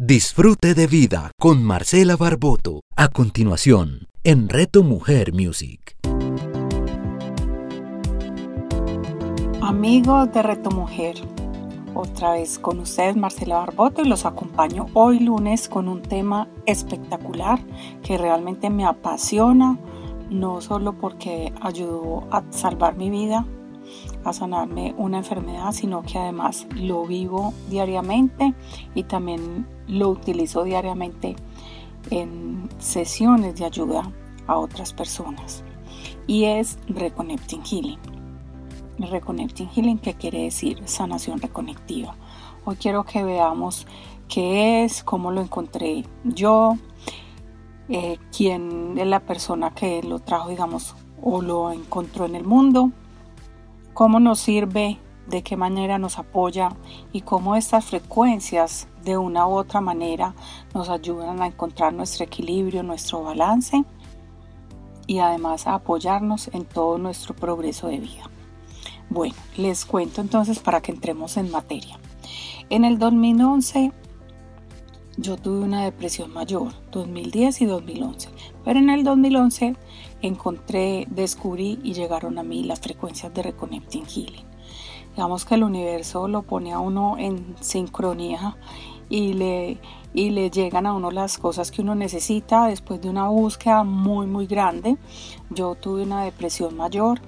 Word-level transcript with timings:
Disfrute 0.00 0.74
de 0.74 0.86
vida 0.86 1.32
con 1.40 1.64
Marcela 1.64 2.14
Barboto. 2.16 2.82
A 2.94 3.08
continuación, 3.08 4.06
en 4.22 4.48
Reto 4.48 4.84
Mujer 4.84 5.32
Music. 5.32 5.96
Amigos 9.60 10.32
de 10.32 10.42
Reto 10.42 10.70
Mujer, 10.70 11.16
otra 11.94 12.30
vez 12.30 12.60
con 12.60 12.78
ustedes 12.78 13.16
Marcela 13.16 13.56
Barboto 13.56 14.02
y 14.02 14.08
los 14.08 14.24
acompaño 14.24 14.86
hoy 14.94 15.18
lunes 15.18 15.68
con 15.68 15.88
un 15.88 16.00
tema 16.00 16.46
espectacular 16.64 17.58
que 18.04 18.16
realmente 18.16 18.70
me 18.70 18.86
apasiona, 18.86 19.80
no 20.30 20.60
solo 20.60 20.92
porque 20.92 21.52
ayudó 21.60 22.28
a 22.30 22.44
salvar 22.50 22.96
mi 22.96 23.10
vida, 23.10 23.44
a 24.22 24.32
sanarme 24.32 24.94
una 24.96 25.18
enfermedad, 25.18 25.72
sino 25.72 26.02
que 26.02 26.18
además 26.18 26.68
lo 26.76 27.04
vivo 27.04 27.52
diariamente 27.68 28.54
y 28.94 29.02
también 29.02 29.66
lo 29.88 30.10
utilizo 30.10 30.64
diariamente 30.64 31.36
en 32.10 32.68
sesiones 32.78 33.56
de 33.56 33.64
ayuda 33.64 34.12
a 34.46 34.56
otras 34.56 34.92
personas. 34.92 35.64
Y 36.26 36.44
es 36.44 36.78
Reconnecting 36.88 37.64
Healing. 37.64 37.98
Reconnecting 38.98 39.68
Healing, 39.68 39.98
que 39.98 40.14
quiere 40.14 40.42
decir 40.44 40.80
sanación 40.86 41.40
reconectiva. 41.40 42.14
Hoy 42.64 42.76
quiero 42.76 43.04
que 43.04 43.22
veamos 43.22 43.86
qué 44.28 44.84
es, 44.84 45.02
cómo 45.02 45.30
lo 45.32 45.40
encontré 45.40 46.04
yo, 46.24 46.76
eh, 47.88 48.18
quién 48.36 48.98
es 48.98 49.06
la 49.06 49.20
persona 49.20 49.74
que 49.74 50.02
lo 50.02 50.18
trajo, 50.18 50.50
digamos, 50.50 50.94
o 51.22 51.40
lo 51.40 51.72
encontró 51.72 52.26
en 52.26 52.34
el 52.34 52.44
mundo 52.44 52.92
cómo 53.98 54.20
nos 54.20 54.38
sirve, 54.38 54.96
de 55.28 55.42
qué 55.42 55.56
manera 55.56 55.98
nos 55.98 56.18
apoya 56.18 56.70
y 57.12 57.20
cómo 57.20 57.54
estas 57.54 57.84
frecuencias 57.84 58.88
de 59.04 59.16
una 59.16 59.46
u 59.46 59.52
otra 59.52 59.80
manera 59.80 60.34
nos 60.74 60.88
ayudan 60.88 61.42
a 61.42 61.46
encontrar 61.46 61.92
nuestro 61.92 62.24
equilibrio, 62.24 62.82
nuestro 62.82 63.22
balance 63.22 63.84
y 65.06 65.18
además 65.18 65.66
a 65.66 65.74
apoyarnos 65.74 66.48
en 66.52 66.64
todo 66.64 66.98
nuestro 66.98 67.34
progreso 67.34 67.88
de 67.88 67.98
vida. 67.98 68.30
Bueno, 69.10 69.34
les 69.56 69.84
cuento 69.84 70.20
entonces 70.20 70.58
para 70.58 70.80
que 70.80 70.92
entremos 70.92 71.36
en 71.36 71.50
materia. 71.50 71.98
En 72.70 72.84
el 72.84 72.98
2011 72.98 73.92
yo 75.16 75.36
tuve 75.36 75.64
una 75.64 75.84
depresión 75.84 76.32
mayor, 76.32 76.72
2010 76.92 77.62
y 77.62 77.66
2011, 77.66 78.28
pero 78.64 78.78
en 78.78 78.90
el 78.90 79.02
2011 79.02 79.74
encontré, 80.22 81.06
descubrí 81.10 81.78
y 81.82 81.94
llegaron 81.94 82.38
a 82.38 82.42
mí 82.42 82.62
las 82.64 82.80
frecuencias 82.80 83.34
de 83.34 83.42
Reconnecting 83.42 84.06
Healing. 84.06 84.47
Digamos 85.18 85.44
que 85.44 85.56
el 85.56 85.64
universo 85.64 86.28
lo 86.28 86.42
pone 86.42 86.72
a 86.72 86.78
uno 86.78 87.16
en 87.18 87.56
sincronía 87.58 88.56
y 89.08 89.32
le, 89.32 89.80
y 90.14 90.30
le 90.30 90.48
llegan 90.48 90.86
a 90.86 90.94
uno 90.94 91.10
las 91.10 91.38
cosas 91.38 91.72
que 91.72 91.82
uno 91.82 91.96
necesita 91.96 92.68
después 92.68 93.00
de 93.00 93.10
una 93.10 93.26
búsqueda 93.26 93.82
muy 93.82 94.28
muy 94.28 94.46
grande. 94.46 94.96
Yo 95.50 95.74
tuve 95.74 96.04
una 96.04 96.22
depresión 96.22 96.76
mayor 96.76 97.20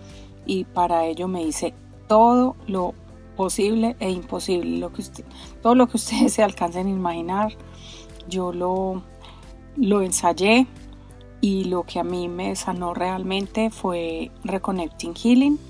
y 0.46 0.62
para 0.62 1.04
ello 1.06 1.26
me 1.26 1.42
hice 1.42 1.74
todo 2.06 2.54
lo 2.68 2.94
posible 3.36 3.96
e 3.98 4.08
imposible, 4.08 4.78
lo 4.78 4.92
que 4.92 5.00
usted, 5.00 5.24
todo 5.60 5.74
lo 5.74 5.88
que 5.88 5.96
ustedes 5.96 6.32
se 6.34 6.44
alcancen 6.44 6.86
a 6.86 6.90
imaginar. 6.90 7.54
Yo 8.28 8.52
lo, 8.52 9.02
lo 9.74 10.02
ensayé, 10.02 10.68
y 11.40 11.64
lo 11.64 11.82
que 11.82 11.98
a 11.98 12.04
mí 12.04 12.28
me 12.28 12.54
sanó 12.54 12.94
realmente 12.94 13.70
fue 13.70 14.30
Reconnecting 14.44 15.14
Healing. 15.16 15.69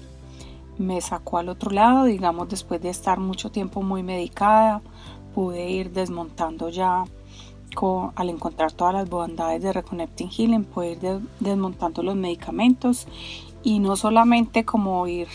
Me 0.81 0.99
sacó 1.03 1.37
al 1.37 1.51
otro 1.51 1.71
lado, 1.73 2.05
digamos, 2.05 2.49
después 2.49 2.81
de 2.81 2.89
estar 2.89 3.21
mucho 3.21 3.51
tiempo 3.51 3.83
muy 3.83 4.03
medicada, 4.03 4.81
pude 5.35 5.69
ir 5.69 5.93
desmontando 5.93 6.71
ya 6.71 7.05
al 8.15 8.31
encontrar 8.31 8.73
todas 8.73 8.95
las 8.95 9.11
bondades 9.11 9.63
de 9.63 9.75
Reconnecting 9.75 10.31
Healing, 10.31 10.65
pude 10.65 10.93
ir 10.93 11.21
desmontando 11.39 12.03
los 12.03 12.17
medicamentos 12.17 13.07
y 13.63 13.79
no 13.79 13.95
solamente 13.95 14.65
como 14.65 15.07
ir, 15.07 15.29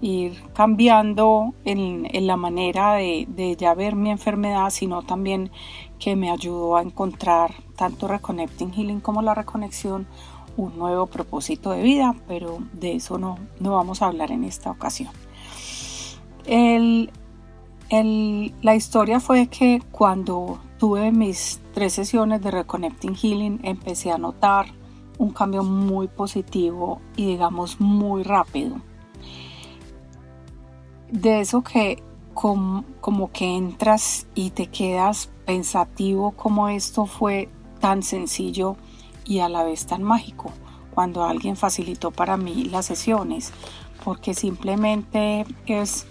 ir 0.00 0.42
cambiando 0.54 1.52
en, 1.66 2.08
la 2.26 2.38
manera 2.38 2.94
de 2.94 3.56
ya 3.58 3.74
ver 3.74 3.94
mi 3.94 4.08
enfermedad, 4.10 4.70
sino 4.70 5.02
también 5.02 5.50
que 5.98 6.16
me 6.16 6.30
ayudó 6.30 6.78
a 6.78 6.82
encontrar 6.82 7.52
tanto 7.76 8.08
Reconnecting 8.08 8.72
Healing 8.72 9.00
como 9.00 9.20
la 9.20 9.34
reconexión 9.34 10.06
un 10.58 10.76
nuevo 10.76 11.06
propósito 11.06 11.70
de 11.70 11.82
vida, 11.82 12.14
pero 12.26 12.58
de 12.72 12.96
eso 12.96 13.16
no, 13.16 13.38
no 13.60 13.76
vamos 13.76 14.02
a 14.02 14.06
hablar 14.06 14.32
en 14.32 14.44
esta 14.44 14.70
ocasión. 14.70 15.12
la 18.60 18.74
historia 18.74 19.20
fue 19.20 19.46
que 19.46 19.80
cuando 19.90 20.58
tuve 20.78 21.10
mis 21.12 21.60
tres 21.72 21.94
sesiones 21.94 22.42
de 22.42 22.50
Reconnecting 22.50 23.14
Healing 23.14 23.60
empecé 23.62 24.10
a 24.10 24.18
notar 24.18 24.66
un 25.16 25.30
cambio 25.30 25.62
muy 25.62 26.08
positivo 26.08 27.00
y 27.16 27.26
digamos 27.26 27.80
muy 27.80 28.24
rápido. 28.24 28.80
De 31.10 31.40
eso 31.40 31.62
que 31.62 32.02
como, 32.34 33.32
que 33.32 33.56
entras 33.56 34.26
y 34.34 34.50
te 34.50 34.66
quedas 34.66 35.30
pensativo 35.44 36.32
como 36.32 36.68
esto 36.68 37.06
fue 37.06 37.48
tan 37.80 38.02
sencillo 38.02 38.76
y 39.28 39.40
a 39.40 39.48
la 39.48 39.62
vez 39.62 39.86
tan 39.86 40.02
mágico. 40.02 40.50
Cuando 40.90 41.22
alguien 41.22 41.54
facilitó 41.54 42.10
para 42.10 42.36
mí 42.36 42.64
las 42.64 42.86
sesiones, 42.86 43.52
porque 44.04 44.34
simplemente 44.34 45.44
es 45.66 46.06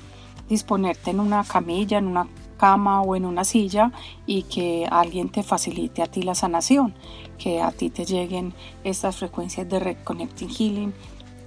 disponerte 0.48 1.12
en 1.12 1.20
una 1.20 1.44
camilla, 1.44 1.98
en 1.98 2.08
una 2.08 2.28
cama 2.58 3.02
o 3.02 3.16
en 3.16 3.26
una 3.26 3.44
silla 3.44 3.92
y 4.26 4.44
que 4.44 4.88
alguien 4.90 5.30
te 5.30 5.44
facilite 5.44 6.02
a 6.02 6.08
ti 6.08 6.22
la 6.22 6.36
sanación, 6.36 6.94
que 7.38 7.62
a 7.62 7.72
ti 7.72 7.90
te 7.90 8.06
lleguen 8.06 8.54
estas 8.84 9.18
frecuencias 9.18 9.68
de 9.68 9.80
Reconnecting 9.80 10.50
Healing 10.50 10.94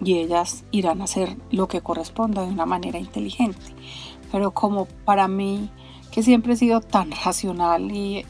y 0.02 0.18
ellas 0.18 0.64
irán 0.70 1.00
a 1.00 1.04
hacer 1.04 1.36
lo 1.50 1.68
que 1.68 1.82
corresponda 1.82 2.42
de 2.42 2.48
una 2.48 2.66
manera 2.66 2.98
inteligente. 2.98 3.74
Pero 4.32 4.52
como 4.52 4.86
para 5.04 5.28
mí, 5.28 5.70
que 6.10 6.22
siempre 6.22 6.54
he 6.54 6.56
sido 6.56 6.80
tan 6.80 7.10
racional 7.10 7.90
y 7.90 8.24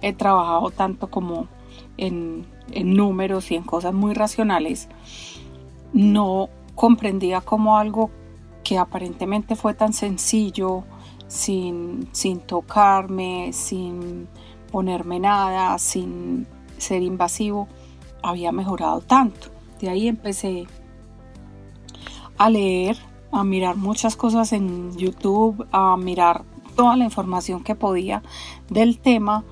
he, 0.00 0.12
trabajado 0.12 0.70
tanto 0.70 1.10
como 1.10 1.48
en, 1.96 2.46
números 2.74 3.50
y 3.50 3.56
en 3.56 3.62
cosas 3.62 3.94
muy 3.94 4.14
racionales, 4.14 4.88
no 5.92 6.48
comprendía 6.74 7.40
como 7.40 7.76
algo 7.76 8.10
que 8.64 8.78
aparentemente 8.78 9.56
fue 9.56 9.74
tan 9.74 9.92
sencillo, 9.92 10.84
sin, 11.26 12.08
sin 12.12 12.40
tocarme, 12.40 13.52
sin 13.52 14.28
ponerme 14.70 15.18
nada, 15.20 15.78
sin 15.78 16.46
ser 16.78 17.02
invasivo, 17.02 17.68
había 18.22 18.52
mejorado 18.52 19.00
tanto. 19.00 19.48
De 19.80 19.88
ahí 19.88 20.08
empecé 20.08 20.66
a 22.38 22.50
leer 22.50 22.96
a 23.32 23.44
mirar 23.44 23.76
muchas 23.76 24.14
cosas 24.14 24.52
en 24.52 24.96
YouTube, 24.96 25.66
a 25.72 25.96
mirar 25.96 26.44
toda 26.76 26.96
la 26.96 27.04
información 27.04 27.64
que 27.64 27.74
podía 27.74 28.22
del 28.68 28.98
tema, 28.98 29.44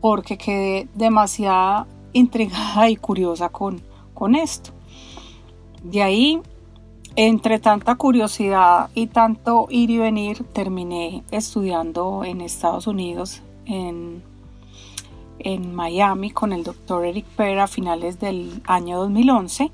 porque 0.00 0.36
quedé 0.36 0.88
demasiado 0.94 1.86
intrigada 2.12 2.88
y 2.90 2.96
curiosa 2.96 3.48
con, 3.48 3.80
con 4.14 4.34
esto. 4.34 4.70
De 5.82 6.02
ahí, 6.02 6.40
entre 7.16 7.58
tanta 7.58 7.94
curiosidad 7.94 8.90
y 8.94 9.06
tanto 9.08 9.66
ir 9.70 9.90
y 9.90 9.98
venir, 9.98 10.44
terminé 10.52 11.22
estudiando 11.30 12.24
en 12.24 12.40
Estados 12.40 12.86
Unidos, 12.86 13.42
en, 13.66 14.22
en 15.38 15.74
Miami, 15.74 16.30
con 16.30 16.52
el 16.52 16.64
doctor 16.64 17.04
Eric 17.04 17.26
Pera 17.26 17.64
a 17.64 17.68
finales 17.68 18.18
del 18.18 18.62
año 18.66 18.98
2011 18.98 19.70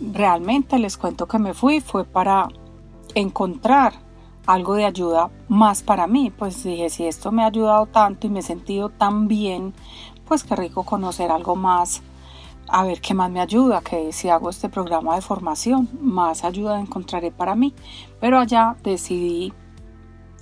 realmente 0.00 0.78
les 0.78 0.96
cuento 0.96 1.26
que 1.26 1.38
me 1.38 1.54
fui 1.54 1.80
fue 1.80 2.04
para 2.04 2.48
encontrar 3.14 3.92
algo 4.46 4.74
de 4.74 4.84
ayuda 4.84 5.30
más 5.48 5.82
para 5.82 6.06
mí. 6.06 6.30
Pues 6.30 6.64
dije, 6.64 6.90
si 6.90 7.06
esto 7.06 7.30
me 7.30 7.42
ha 7.42 7.46
ayudado 7.46 7.86
tanto 7.86 8.26
y 8.26 8.30
me 8.30 8.40
he 8.40 8.42
sentido 8.42 8.88
tan 8.88 9.28
bien, 9.28 9.74
pues 10.30 10.44
qué 10.44 10.54
rico 10.54 10.84
conocer 10.84 11.32
algo 11.32 11.56
más, 11.56 12.02
a 12.68 12.84
ver 12.84 13.00
qué 13.00 13.14
más 13.14 13.32
me 13.32 13.40
ayuda, 13.40 13.80
que 13.80 14.12
si 14.12 14.28
hago 14.28 14.48
este 14.48 14.68
programa 14.68 15.16
de 15.16 15.22
formación, 15.22 15.88
más 16.00 16.44
ayuda 16.44 16.78
encontraré 16.78 17.32
para 17.32 17.56
mí. 17.56 17.74
Pero 18.20 18.38
allá 18.38 18.76
decidí 18.84 19.52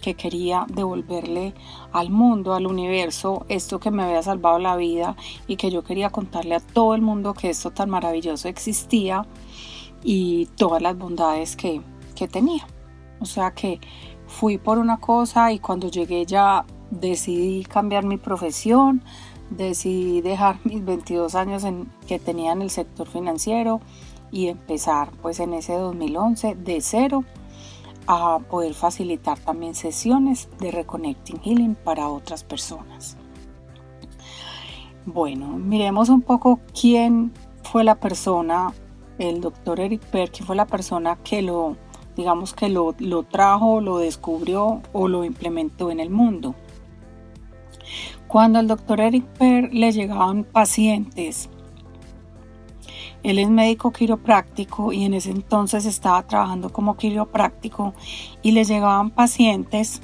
que 0.03 0.13
quería 0.13 0.67
devolverle 0.69 1.55
al 1.91 2.11
mundo, 2.11 2.53
al 2.53 2.67
universo, 2.67 3.47
esto 3.49 3.81
que 3.81 3.91
me 3.91 4.03
había 4.03 4.23
salvado 4.23 4.59
la 4.59 4.77
vida 4.77 5.17
y 5.47 5.57
que 5.57 5.71
yo 5.71 5.83
quería 5.83 6.11
contarle 6.11 6.57
a 6.57 6.61
todo 6.61 6.95
el 6.95 7.01
mundo 7.01 7.33
que 7.33 7.49
esto 7.49 7.71
tan 7.71 7.89
maravilloso 7.89 8.47
existía 8.47 9.25
y 10.05 10.51
todas 10.59 10.83
las 10.83 10.99
bondades 10.99 11.57
que, 11.57 11.81
que 12.15 12.29
tenía. 12.29 12.67
O 13.21 13.25
sea 13.25 13.53
que 13.53 13.81
fui 14.27 14.59
por 14.59 14.77
una 14.77 14.99
cosa 14.99 15.51
y 15.51 15.61
cuando 15.61 15.89
llegué 15.89 16.27
ya 16.27 16.67
decidí 16.91 17.65
cambiar 17.65 18.05
mi 18.05 18.17
profesión, 18.17 19.03
decidí 19.51 20.21
dejar 20.21 20.59
mis 20.65 20.85
22 20.85 21.35
años 21.35 21.65
en, 21.65 21.91
que 22.07 22.19
tenía 22.19 22.53
en 22.53 22.63
el 22.63 22.71
sector 22.71 23.07
financiero 23.09 23.81
y 24.31 24.49
empezar 24.49 25.11
pues 25.23 25.41
en 25.41 25.55
ese 25.55 25.75
2011 25.75 26.55
de 26.55 26.81
cero 26.81 27.25
a 28.07 28.39
poder 28.39 28.75
facilitar 28.75 29.39
también 29.39 29.75
sesiones 29.75 30.49
de 30.61 30.71
Reconnecting 30.71 31.41
Healing 31.41 31.75
para 31.75 32.09
otras 32.09 32.43
personas. 32.43 33.17
Bueno, 35.05 35.49
miremos 35.59 36.09
un 36.09 36.23
poco 36.23 36.61
quién 36.79 37.33
fue 37.63 37.85
la 37.85 37.97
persona, 37.97 38.73
el 39.19 39.41
doctor 39.41 39.81
Eric 39.81 40.03
Perk, 40.07 40.33
quién 40.33 40.47
fue 40.47 40.57
la 40.57 40.67
persona 40.67 41.17
que 41.17 41.43
lo, 41.43 41.77
digamos 42.17 42.55
que 42.55 42.69
lo, 42.69 42.95
lo 42.99 43.25
trajo, 43.25 43.81
lo 43.81 43.99
descubrió 43.99 44.81
o 44.93 45.09
lo 45.09 45.25
implementó 45.25 45.91
en 45.91 46.01
el 46.01 46.11
mundo. 46.11 46.55
Cuando 48.29 48.59
al 48.59 48.69
doctor 48.69 49.01
Eric 49.01 49.25
Per 49.39 49.73
le 49.73 49.91
llegaban 49.91 50.45
pacientes, 50.45 51.49
él 53.23 53.39
es 53.39 53.49
médico 53.49 53.91
quiropráctico 53.91 54.93
y 54.93 55.05
en 55.05 55.15
ese 55.15 55.31
entonces 55.31 55.87
estaba 55.87 56.27
trabajando 56.27 56.71
como 56.71 56.97
quiropráctico 56.97 57.95
y 58.43 58.53
le 58.53 58.65
llegaban 58.65 59.11
pacientes 59.11 60.03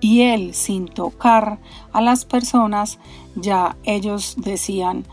y 0.00 0.22
él 0.22 0.54
sin 0.54 0.86
tocar 0.86 1.58
a 1.92 2.00
las 2.00 2.24
personas 2.24 2.98
ya 3.36 3.76
ellos 3.84 4.34
decían 4.38 5.04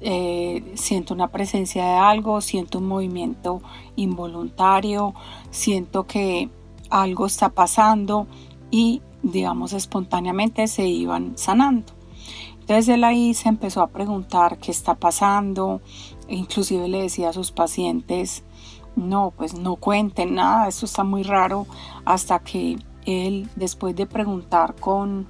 eh, 0.00 0.72
siento 0.74 1.14
una 1.14 1.28
presencia 1.28 1.84
de 1.84 1.94
algo, 1.94 2.40
siento 2.40 2.78
un 2.78 2.86
movimiento 2.86 3.62
involuntario, 3.96 5.14
siento 5.50 6.06
que 6.06 6.50
algo 6.90 7.26
está 7.26 7.48
pasando 7.48 8.26
y 8.70 9.00
digamos, 9.24 9.72
espontáneamente 9.72 10.68
se 10.68 10.86
iban 10.86 11.36
sanando. 11.36 11.92
Entonces 12.60 12.88
él 12.88 13.04
ahí 13.04 13.34
se 13.34 13.48
empezó 13.48 13.82
a 13.82 13.88
preguntar 13.88 14.58
qué 14.58 14.70
está 14.70 14.94
pasando, 14.94 15.82
inclusive 16.28 16.88
le 16.88 17.02
decía 17.02 17.30
a 17.30 17.32
sus 17.32 17.50
pacientes, 17.50 18.44
no, 18.96 19.32
pues 19.36 19.58
no 19.58 19.76
cuenten 19.76 20.34
nada, 20.34 20.68
esto 20.68 20.86
está 20.86 21.04
muy 21.04 21.24
raro, 21.24 21.66
hasta 22.04 22.38
que 22.38 22.78
él, 23.04 23.50
después 23.56 23.96
de 23.96 24.06
preguntar 24.06 24.76
con, 24.76 25.26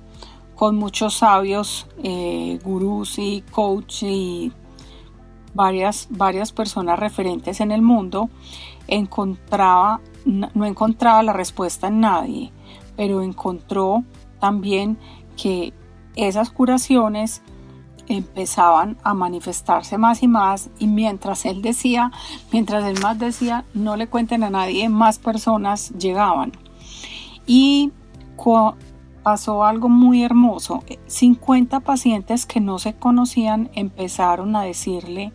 con 0.54 0.76
muchos 0.76 1.14
sabios, 1.14 1.88
eh, 2.02 2.60
gurús 2.62 3.18
y 3.18 3.42
coach 3.50 4.04
y 4.04 4.52
varias, 5.54 6.06
varias 6.10 6.52
personas 6.52 6.98
referentes 6.98 7.60
en 7.60 7.72
el 7.72 7.82
mundo, 7.82 8.28
encontraba, 8.86 10.00
no 10.24 10.64
encontraba 10.64 11.22
la 11.22 11.32
respuesta 11.32 11.88
en 11.88 12.00
nadie 12.00 12.52
pero 12.96 13.22
encontró 13.22 14.04
también 14.40 14.98
que 15.36 15.72
esas 16.16 16.50
curaciones 16.50 17.42
empezaban 18.08 18.98
a 19.02 19.14
manifestarse 19.14 19.96
más 19.98 20.22
y 20.22 20.28
más 20.28 20.70
y 20.78 20.86
mientras 20.86 21.46
él 21.46 21.62
decía, 21.62 22.12
mientras 22.52 22.84
él 22.84 23.00
más 23.02 23.18
decía, 23.18 23.64
no 23.72 23.96
le 23.96 24.08
cuenten 24.08 24.42
a 24.44 24.50
nadie, 24.50 24.88
más 24.88 25.18
personas 25.18 25.90
llegaban. 25.98 26.52
Y 27.46 27.92
pasó 29.22 29.64
algo 29.64 29.88
muy 29.88 30.22
hermoso. 30.22 30.84
50 31.06 31.80
pacientes 31.80 32.46
que 32.46 32.60
no 32.60 32.78
se 32.78 32.94
conocían 32.94 33.70
empezaron 33.74 34.54
a 34.54 34.62
decirle 34.62 35.32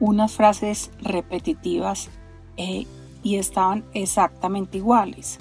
unas 0.00 0.32
frases 0.32 0.90
repetitivas 1.00 2.10
eh, 2.58 2.86
y 3.22 3.36
estaban 3.36 3.84
exactamente 3.94 4.78
iguales. 4.78 5.38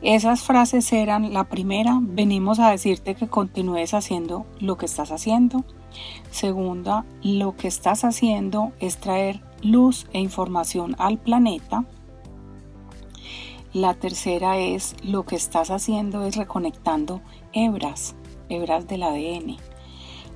Esas 0.00 0.42
frases 0.42 0.92
eran, 0.92 1.32
la 1.32 1.44
primera, 1.44 1.98
venimos 2.00 2.60
a 2.60 2.70
decirte 2.70 3.16
que 3.16 3.26
continúes 3.26 3.94
haciendo 3.94 4.46
lo 4.60 4.76
que 4.76 4.86
estás 4.86 5.10
haciendo. 5.10 5.64
Segunda, 6.30 7.04
lo 7.22 7.56
que 7.56 7.66
estás 7.66 8.04
haciendo 8.04 8.72
es 8.78 8.98
traer 8.98 9.42
luz 9.60 10.06
e 10.12 10.20
información 10.20 10.94
al 10.98 11.18
planeta. 11.18 11.84
La 13.72 13.94
tercera 13.94 14.56
es, 14.58 14.94
lo 15.02 15.24
que 15.24 15.34
estás 15.34 15.70
haciendo 15.70 16.24
es 16.24 16.36
reconectando 16.36 17.20
hebras, 17.52 18.14
hebras 18.48 18.86
del 18.86 19.02
ADN. 19.02 19.56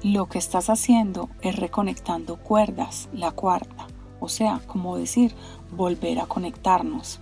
Lo 0.03 0.27
que 0.29 0.39
estás 0.39 0.71
haciendo 0.71 1.29
es 1.41 1.55
reconectando 1.55 2.37
cuerdas, 2.37 3.09
la 3.13 3.31
cuarta. 3.31 3.87
O 4.19 4.29
sea, 4.29 4.61
como 4.67 4.97
decir, 4.97 5.35
volver 5.71 6.19
a 6.19 6.27
conectarnos. 6.27 7.21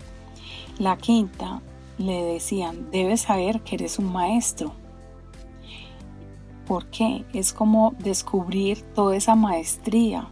La 0.79 0.97
quinta 0.97 1.61
le 2.01 2.25
decían, 2.25 2.91
debes 2.91 3.23
saber 3.23 3.61
que 3.61 3.77
eres 3.77 3.99
un 3.99 4.11
maestro. 4.11 4.73
¿Por 6.67 6.87
qué? 6.87 7.25
Es 7.35 7.53
como 7.53 7.95
descubrir 7.99 8.81
toda 8.95 9.17
esa 9.17 9.35
maestría 9.35 10.29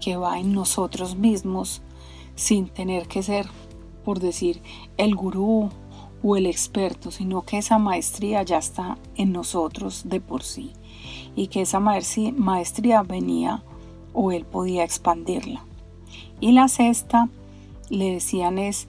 que 0.00 0.16
va 0.16 0.38
en 0.38 0.52
nosotros 0.52 1.16
mismos 1.16 1.82
sin 2.36 2.68
tener 2.68 3.06
que 3.06 3.22
ser, 3.22 3.46
por 4.04 4.18
decir, 4.18 4.62
el 4.96 5.14
gurú 5.14 5.68
o 6.22 6.36
el 6.36 6.46
experto, 6.46 7.10
sino 7.10 7.42
que 7.42 7.58
esa 7.58 7.78
maestría 7.78 8.42
ya 8.42 8.58
está 8.58 8.96
en 9.14 9.32
nosotros 9.32 10.02
de 10.06 10.20
por 10.20 10.42
sí 10.42 10.72
y 11.36 11.48
que 11.48 11.60
esa 11.62 11.80
maestría 11.80 13.02
venía 13.02 13.62
o 14.14 14.32
él 14.32 14.46
podía 14.46 14.84
expandirla. 14.84 15.66
Y 16.40 16.52
la 16.52 16.68
sexta, 16.68 17.28
le 17.90 18.12
decían 18.12 18.58
es, 18.58 18.88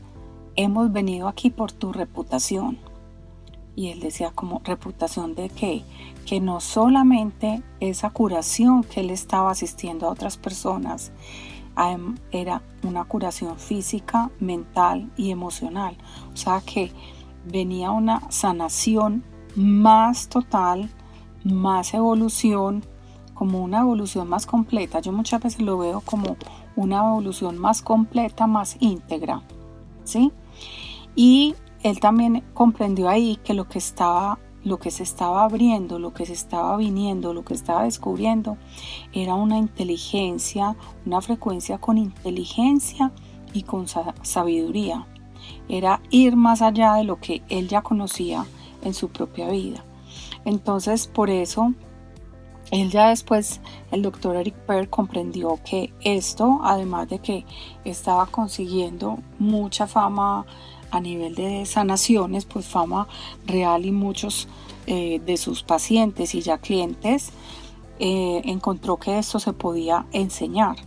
hemos 0.55 0.91
venido 0.91 1.27
aquí 1.27 1.49
por 1.49 1.71
tu 1.71 1.93
reputación. 1.93 2.77
Y 3.75 3.89
él 3.89 3.99
decía 3.99 4.31
como 4.31 4.61
reputación 4.63 5.35
de 5.35 5.49
qué? 5.49 5.83
Que 6.25 6.39
no 6.39 6.61
solamente 6.61 7.61
esa 7.81 8.09
curación 8.09 8.83
que 8.83 9.01
él 9.01 9.09
estaba 9.09 9.51
asistiendo 9.51 10.07
a 10.07 10.11
otras 10.11 10.37
personas, 10.37 11.11
era 12.31 12.61
una 12.83 13.03
curación 13.03 13.59
física, 13.59 14.31
mental 14.39 15.11
y 15.17 15.31
emocional. 15.31 15.97
O 16.33 16.37
sea 16.37 16.61
que 16.65 16.91
venía 17.45 17.91
una 17.91 18.31
sanación 18.31 19.23
más 19.55 20.29
total, 20.29 20.89
más 21.43 21.93
evolución, 21.93 22.85
como 23.33 23.61
una 23.61 23.81
evolución 23.81 24.29
más 24.29 24.45
completa. 24.45 25.01
Yo 25.01 25.11
muchas 25.11 25.43
veces 25.43 25.61
lo 25.61 25.77
veo 25.77 25.99
como 25.99 26.37
una 26.77 26.99
evolución 26.99 27.57
más 27.57 27.81
completa, 27.81 28.47
más 28.47 28.77
íntegra. 28.79 29.41
¿Sí? 30.05 30.31
Y 31.15 31.55
él 31.83 31.99
también 31.99 32.43
comprendió 32.53 33.09
ahí 33.09 33.37
que 33.43 33.53
lo 33.53 33.67
que 33.67 33.79
estaba 33.79 34.39
lo 34.65 34.79
que 34.79 34.89
se 34.89 35.03
estaba 35.03 35.43
abriendo, 35.43 35.99
lo 35.99 36.11
que 36.11 36.25
se 36.25 36.33
estaba 36.33 36.75
viniendo, 36.75 37.33
lo 37.33 37.45
que 37.45 37.53
estaba 37.53 37.83
descubriendo, 37.83 38.57
era 39.13 39.35
una 39.35 39.59
inteligencia, 39.59 40.75
una 41.05 41.21
frecuencia 41.21 41.77
con 41.77 41.99
inteligencia 41.99 43.11
y 43.53 43.61
con 43.61 43.85
sabiduría. 44.23 45.05
Era 45.69 46.01
ir 46.09 46.35
más 46.35 46.63
allá 46.63 46.95
de 46.95 47.03
lo 47.03 47.19
que 47.19 47.43
él 47.47 47.67
ya 47.67 47.83
conocía 47.83 48.45
en 48.83 48.95
su 48.95 49.09
propia 49.09 49.47
vida. 49.49 49.85
Entonces, 50.45 51.05
por 51.05 51.29
eso, 51.29 51.73
él 52.71 52.89
ya 52.89 53.09
después, 53.09 53.61
el 53.91 54.01
doctor 54.01 54.35
Eric 54.35 54.55
Pearl 54.65 54.89
comprendió 54.89 55.59
que 55.63 55.93
esto, 56.01 56.59
además 56.63 57.07
de 57.07 57.19
que 57.19 57.45
estaba 57.83 58.25
consiguiendo 58.25 59.19
mucha 59.37 59.85
fama 59.85 60.47
a 60.95 61.01
nivel 61.01 61.35
de 61.35 61.65
sanaciones, 61.65 62.45
pues 62.45 62.65
fama 62.65 63.07
real 63.45 63.85
y 63.85 63.91
muchos 63.91 64.47
eh, 64.87 65.19
de 65.25 65.37
sus 65.37 65.63
pacientes 65.63 66.35
y 66.35 66.41
ya 66.41 66.57
clientes 66.57 67.31
eh, 67.99 68.41
encontró 68.45 68.97
que 68.97 69.17
esto 69.17 69.39
se 69.39 69.53
podía 69.53 70.05
enseñar. 70.11 70.77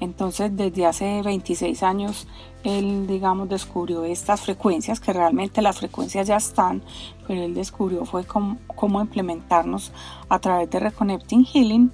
Entonces, 0.00 0.56
desde 0.56 0.86
hace 0.86 1.22
26 1.22 1.82
años, 1.82 2.26
él, 2.64 3.06
digamos, 3.06 3.48
descubrió 3.48 4.04
estas 4.04 4.40
frecuencias, 4.42 5.00
que 5.00 5.12
realmente 5.12 5.60
las 5.60 5.78
frecuencias 5.78 6.28
ya 6.28 6.36
están, 6.36 6.82
pero 7.26 7.42
él 7.42 7.54
descubrió 7.54 8.04
fue 8.04 8.24
cómo, 8.24 9.00
implementarnos 9.00 9.92
a 10.28 10.38
través 10.38 10.70
de 10.70 10.78
Reconnecting 10.78 11.44
Healing. 11.44 11.90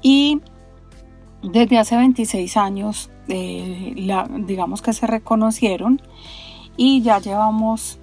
Y 0.00 0.40
desde 1.42 1.78
hace 1.78 1.96
26 1.96 2.56
años, 2.56 3.10
eh, 3.28 3.94
digamos 4.46 4.82
que 4.82 4.92
se 4.92 5.06
reconocieron 5.06 6.00
y 6.76 7.02
ya 7.02 7.18
llevamos 7.18 7.98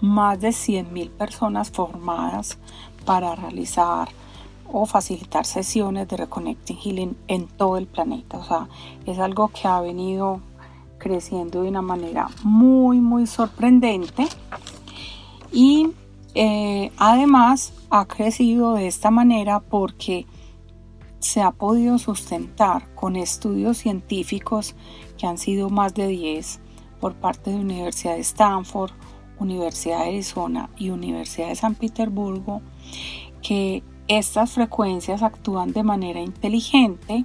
más 0.00 0.40
de 0.40 0.48
100.000 0.48 1.10
personas 1.10 1.70
formadas 1.70 2.58
para 3.04 3.34
realizar 3.34 4.08
o 4.72 4.86
facilitar 4.86 5.44
sesiones 5.46 6.08
de 6.08 6.16
Reconnecting 6.16 6.76
Healing 6.76 7.16
en 7.28 7.48
todo 7.48 7.76
el 7.76 7.86
planeta. 7.86 8.38
O 8.38 8.44
sea, 8.44 8.68
es 9.04 9.18
algo 9.18 9.48
que 9.48 9.66
ha 9.66 9.80
venido 9.80 10.40
creciendo 10.98 11.62
de 11.62 11.68
una 11.68 11.82
manera 11.82 12.28
muy, 12.44 13.00
muy 13.00 13.26
sorprendente. 13.26 14.28
Y 15.52 15.88
eh, 16.34 16.92
además 16.96 17.72
ha 17.90 18.04
crecido 18.04 18.74
de 18.74 18.86
esta 18.86 19.10
manera 19.10 19.58
porque 19.58 20.26
se 21.18 21.42
ha 21.42 21.50
podido 21.50 21.98
sustentar 21.98 22.94
con 22.94 23.16
estudios 23.16 23.78
científicos 23.78 24.74
que 25.18 25.26
han 25.26 25.36
sido 25.36 25.68
más 25.68 25.94
de 25.94 26.06
10 26.06 26.60
por 27.00 27.14
parte 27.14 27.50
de 27.50 27.56
Universidad 27.56 28.14
de 28.14 28.20
Stanford, 28.20 28.92
Universidad 29.38 30.00
de 30.00 30.10
Arizona 30.10 30.70
y 30.76 30.90
Universidad 30.90 31.48
de 31.48 31.56
San 31.56 31.74
Petersburgo 31.74 32.62
que 33.42 33.82
estas 34.08 34.52
frecuencias 34.52 35.22
actúan 35.22 35.72
de 35.72 35.82
manera 35.82 36.20
inteligente, 36.20 37.24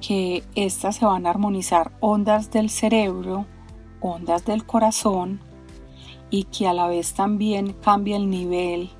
que 0.00 0.42
estas 0.54 0.96
se 0.96 1.06
van 1.06 1.26
a 1.26 1.30
armonizar 1.30 1.92
ondas 2.00 2.50
del 2.50 2.68
cerebro, 2.70 3.46
ondas 4.00 4.44
del 4.44 4.64
corazón 4.64 5.40
y 6.30 6.44
que 6.44 6.66
a 6.66 6.72
la 6.72 6.86
vez 6.86 7.14
también 7.14 7.74
cambia 7.74 8.16
el 8.16 8.28
nivel 8.30 8.90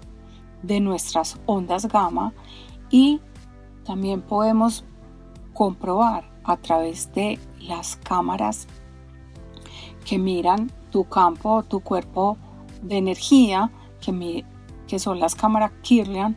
de 0.62 0.80
nuestras 0.80 1.40
ondas 1.47 1.88
gamma 1.88 2.33
y 2.90 3.21
también 3.85 4.21
podemos 4.21 4.85
comprobar 5.52 6.30
a 6.45 6.57
través 6.57 7.12
de 7.12 7.38
las 7.61 7.97
cámaras 7.97 8.66
que 10.04 10.19
miran 10.19 10.71
tu 10.90 11.04
campo 11.04 11.62
tu 11.62 11.80
cuerpo 11.80 12.37
de 12.83 12.99
energía, 12.99 13.71
que, 14.00 14.45
que 14.87 14.99
son 14.99 15.21
las 15.21 15.35
cámaras 15.35 15.73
Kirlian, 15.83 16.37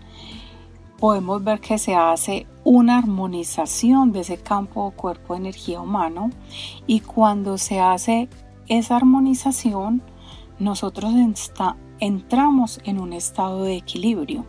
podemos 0.99 1.43
ver 1.43 1.59
que 1.59 1.77
se 1.77 1.95
hace 1.95 2.47
una 2.63 2.97
armonización 2.97 4.11
de 4.11 4.21
ese 4.21 4.37
campo 4.37 4.85
o 4.85 4.91
cuerpo 4.91 5.33
de 5.33 5.41
energía 5.41 5.81
humano. 5.81 6.29
Y 6.87 7.01
cuando 7.01 7.57
se 7.57 7.79
hace 7.79 8.29
esa 8.67 8.95
armonización 8.95 10.01
nosotros 10.59 11.13
entramos 11.99 12.79
en 12.85 12.99
un 12.99 13.11
estado 13.11 13.63
de 13.63 13.75
equilibrio, 13.75 14.45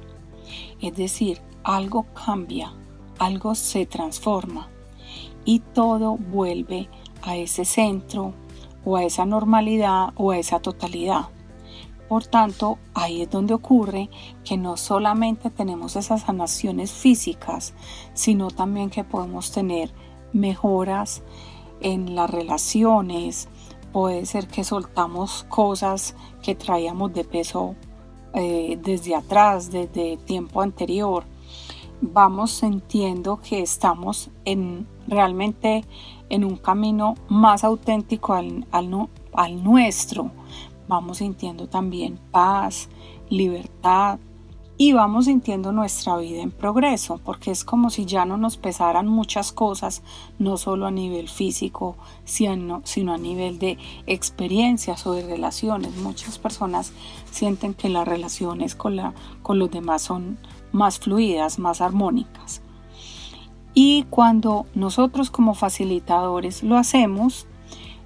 es 0.81 0.97
decir, 0.97 1.41
algo 1.65 2.07
cambia, 2.15 2.73
algo 3.19 3.55
se 3.55 3.87
transforma 3.87 4.69
y 5.45 5.61
todo 5.61 6.17
vuelve 6.17 6.89
a 7.23 7.37
ese 7.37 7.65
centro 7.65 8.35
o 8.85 8.97
a 8.97 9.05
esa 9.05 9.25
normalidad 9.25 10.13
o 10.17 10.31
a 10.31 10.39
esa 10.39 10.61
totalidad. 10.61 11.29
Por 12.09 12.27
tanto, 12.27 12.79
ahí 12.93 13.23
es 13.23 13.31
donde 13.31 13.55
ocurre 13.55 14.11
que 14.45 14.57
no 14.57 14.77
solamente 14.77 15.51
tenemos 15.51 15.97
esas 15.97 16.23
sanaciones 16.23 16.93
físicas, 16.93 17.75
sino 18.13 18.51
también 18.51 18.91
que 18.91 19.05
podemos 19.05 19.51
tener 19.51 19.91
mejoras 20.33 21.23
en 21.81 22.15
las 22.15 22.31
relaciones, 22.31 23.49
puede 23.93 24.27
ser 24.27 24.49
que 24.49 24.65
soltamos 24.65 25.45
cosas 25.49 26.15
que 26.43 26.55
traíamos 26.55 27.13
de 27.15 27.25
peso 27.25 27.75
eh, 28.35 28.79
desde 28.83 29.15
atrás, 29.15 29.71
desde 29.71 30.17
tiempo 30.17 30.61
anterior. 30.61 31.25
Vamos 32.01 32.51
sintiendo 32.51 33.39
que 33.41 33.61
estamos 33.63 34.31
en 34.45 34.89
realmente 35.07 35.85
en 36.29 36.45
un 36.45 36.57
camino 36.57 37.15
más 37.29 37.65
auténtico 37.65 38.35
al, 38.35 38.67
al 38.71 39.65
nuestro. 39.65 40.31
Vamos 40.89 41.19
sintiendo 41.19 41.69
también 41.69 42.19
paz, 42.31 42.89
libertad, 43.29 44.19
y 44.77 44.93
vamos 44.93 45.27
sintiendo 45.27 45.71
nuestra 45.71 46.17
vida 46.17 46.43
en 46.43 46.51
progreso, 46.51 47.21
porque 47.25 47.53
es 47.53 47.65
como 47.65 47.91
si 47.91 48.07
ya 48.07 48.25
no 48.25 48.37
nos 48.37 48.57
pesaran 48.57 49.07
muchas 49.07 49.53
cosas, 49.53 50.03
no 50.41 50.57
solo 50.57 50.87
a 50.87 50.91
nivel 50.91 51.29
físico, 51.29 51.97
sino, 52.25 52.83
a 52.83 53.19
nivel 53.19 53.61
de 53.61 53.79
experiencias 54.07 55.07
o 55.07 55.13
de 55.13 55.25
relaciones. 55.25 55.97
Muchas 55.99 56.39
personas 56.41 56.93
sienten 57.31 57.75
que 57.75 57.89
las 57.89 58.07
relaciones 58.07 58.75
con, 58.75 58.97
la, 58.97 59.15
con 59.43 59.61
los 59.61 59.71
demás 59.71 60.03
son 60.03 60.39
más 60.73 60.99
fluidas, 60.99 61.61
más 61.61 61.81
armónicas. 61.81 62.64
Y 63.75 64.05
cuando 64.05 64.67
nosotros 64.75 65.31
como 65.31 65.55
facilitadores 65.55 66.63
lo 66.63 66.77
hacemos, 66.77 67.47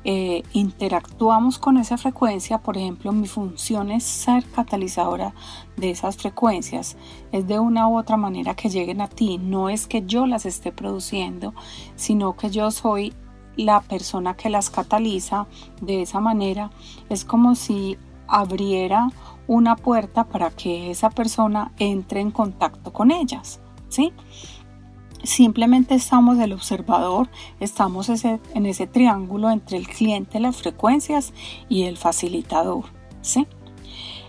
eh, 0.04 0.42
interactuamos 0.54 1.58
con 1.58 1.76
esa 1.76 1.98
frecuencia, 1.98 2.58
por 2.58 2.78
ejemplo, 2.78 3.12
mi 3.12 3.28
función 3.28 3.90
es 3.90 4.04
ser 4.04 4.44
catalizadora 4.46 5.34
de 5.76 5.90
esas 5.90 6.16
frecuencias, 6.16 6.96
es 7.30 7.46
de 7.46 7.58
una 7.58 7.88
u 7.88 7.98
otra 7.98 8.16
manera 8.16 8.54
que 8.54 8.70
lleguen 8.70 9.02
a 9.02 9.08
ti, 9.08 9.36
no 9.36 9.68
es 9.68 9.86
que 9.86 10.06
yo 10.06 10.26
las 10.26 10.46
esté 10.46 10.72
produciendo, 10.72 11.52
sino 11.96 12.36
que 12.36 12.48
yo 12.48 12.70
soy 12.70 13.12
la 13.56 13.80
persona 13.80 14.34
que 14.34 14.48
las 14.48 14.70
cataliza 14.70 15.46
de 15.82 16.00
esa 16.00 16.20
manera, 16.20 16.70
es 17.10 17.24
como 17.26 17.54
si 17.54 17.98
abriera 18.28 19.10
una 19.46 19.76
puerta 19.76 20.24
para 20.24 20.50
que 20.50 20.90
esa 20.90 21.10
persona 21.10 21.72
entre 21.78 22.20
en 22.20 22.30
contacto 22.30 22.92
con 22.92 23.10
ellas, 23.10 23.60
¿sí? 23.88 24.12
Simplemente 25.24 25.94
estamos 25.94 26.38
el 26.38 26.52
observador, 26.52 27.28
estamos 27.58 28.08
en 28.08 28.66
ese 28.66 28.86
triángulo 28.86 29.50
entre 29.50 29.76
el 29.76 29.88
cliente, 29.88 30.38
las 30.38 30.56
frecuencias 30.56 31.32
y 31.68 31.82
el 31.82 31.96
facilitador. 31.96 32.84
¿sí? 33.20 33.46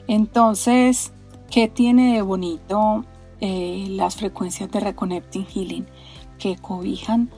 Entonces, 0.08 1.13
¿qué 1.51 1.67
tiene 1.67 2.15
de 2.15 2.22
bonito 2.22 3.05
eh, 3.39 3.86
las 3.89 4.15
frecuencias 4.15 4.72
de 4.72 4.79
Reconnecting 4.79 5.46
Healing? 5.46 5.86
Que 6.39 6.55
cobijan 6.55 7.29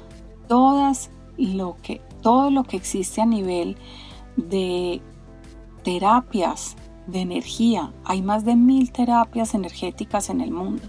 todas 0.48 1.12
lo 1.38 1.76
que, 1.82 2.02
todo 2.22 2.52
lo 2.52 2.64
que 2.64 2.78
existe 2.78 3.22
a 3.22 3.26
nivel 3.26 3.76
de 4.38 5.02
terapias 5.84 6.78
de 7.08 7.22
energía. 7.22 7.92
Hay 8.06 8.22
más 8.22 8.46
de 8.46 8.56
mil 8.56 8.92
terapias 8.92 9.54
energéticas 9.54 10.30
en 10.30 10.42
el 10.42 10.52
mundo. 10.52 10.84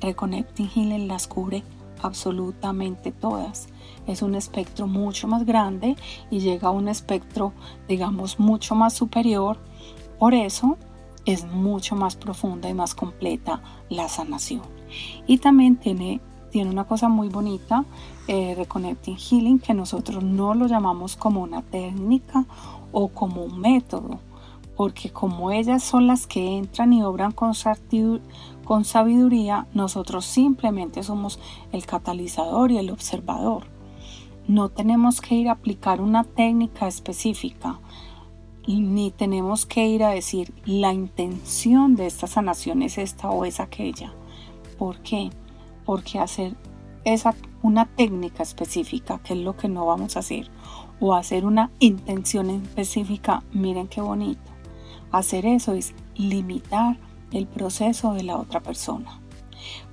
Reconnecting 0.00 0.68
Healing 0.68 1.08
las 1.08 1.26
cubre 1.26 1.62
absolutamente 2.04 3.12
todas. 3.12 3.68
Es 4.06 4.22
un 4.22 4.34
espectro 4.34 4.86
mucho 4.86 5.26
más 5.26 5.44
grande 5.46 5.96
y 6.30 6.40
llega 6.40 6.68
a 6.68 6.72
un 6.72 6.88
espectro, 6.88 7.52
digamos, 7.88 8.38
mucho 8.38 8.74
más 8.74 8.92
superior. 8.92 9.58
Por 10.18 10.34
eso 10.34 10.76
es 11.24 11.46
mucho 11.46 11.96
más 11.96 12.16
profunda 12.16 12.68
y 12.68 12.74
más 12.74 12.94
completa 12.94 13.62
la 13.88 14.08
sanación. 14.08 14.62
Y 15.26 15.38
también 15.38 15.76
tiene, 15.76 16.20
tiene 16.50 16.70
una 16.70 16.84
cosa 16.84 17.08
muy 17.08 17.28
bonita, 17.28 17.84
eh, 18.28 18.54
Reconnecting 18.54 19.16
Healing, 19.16 19.58
que 19.58 19.74
nosotros 19.74 20.22
no 20.22 20.54
lo 20.54 20.66
llamamos 20.66 21.16
como 21.16 21.42
una 21.42 21.62
técnica 21.62 22.44
o 22.92 23.08
como 23.08 23.42
un 23.42 23.58
método, 23.58 24.20
porque 24.76 25.10
como 25.10 25.50
ellas 25.50 25.82
son 25.82 26.06
las 26.06 26.26
que 26.26 26.58
entran 26.58 26.92
y 26.92 27.02
obran 27.02 27.32
con, 27.32 27.54
con 28.64 28.84
sabiduría, 28.84 29.66
nosotros 29.74 30.24
simplemente 30.24 31.02
somos 31.02 31.38
el 31.72 31.86
catalizador 31.86 32.70
y 32.70 32.78
el 32.78 32.90
observador. 32.90 33.64
No 34.46 34.68
tenemos 34.68 35.20
que 35.20 35.36
ir 35.36 35.48
a 35.48 35.52
aplicar 35.52 36.00
una 36.00 36.24
técnica 36.24 36.86
específica, 36.86 37.78
ni 38.66 39.10
tenemos 39.10 39.66
que 39.66 39.86
ir 39.86 40.04
a 40.04 40.10
decir 40.10 40.54
la 40.64 40.92
intención 40.92 41.96
de 41.96 42.06
esta 42.06 42.26
sanación 42.26 42.82
es 42.82 42.98
esta 42.98 43.30
o 43.30 43.44
es 43.44 43.60
aquella. 43.60 44.12
¿Por 44.78 45.00
qué? 45.00 45.30
Porque 45.84 46.18
hacer 46.18 46.56
esa, 47.04 47.34
una 47.62 47.86
técnica 47.86 48.42
específica, 48.42 49.18
que 49.22 49.34
es 49.34 49.38
lo 49.38 49.56
que 49.56 49.68
no 49.68 49.86
vamos 49.86 50.16
a 50.16 50.20
hacer, 50.20 50.50
o 51.00 51.14
hacer 51.14 51.44
una 51.44 51.70
intención 51.78 52.50
específica, 52.50 53.42
miren 53.52 53.88
qué 53.88 54.00
bonito. 54.00 54.50
Hacer 55.12 55.46
eso 55.46 55.74
es 55.74 55.94
limitar 56.16 56.98
el 57.34 57.46
proceso 57.46 58.14
de 58.14 58.22
la 58.22 58.36
otra 58.36 58.60
persona. 58.60 59.20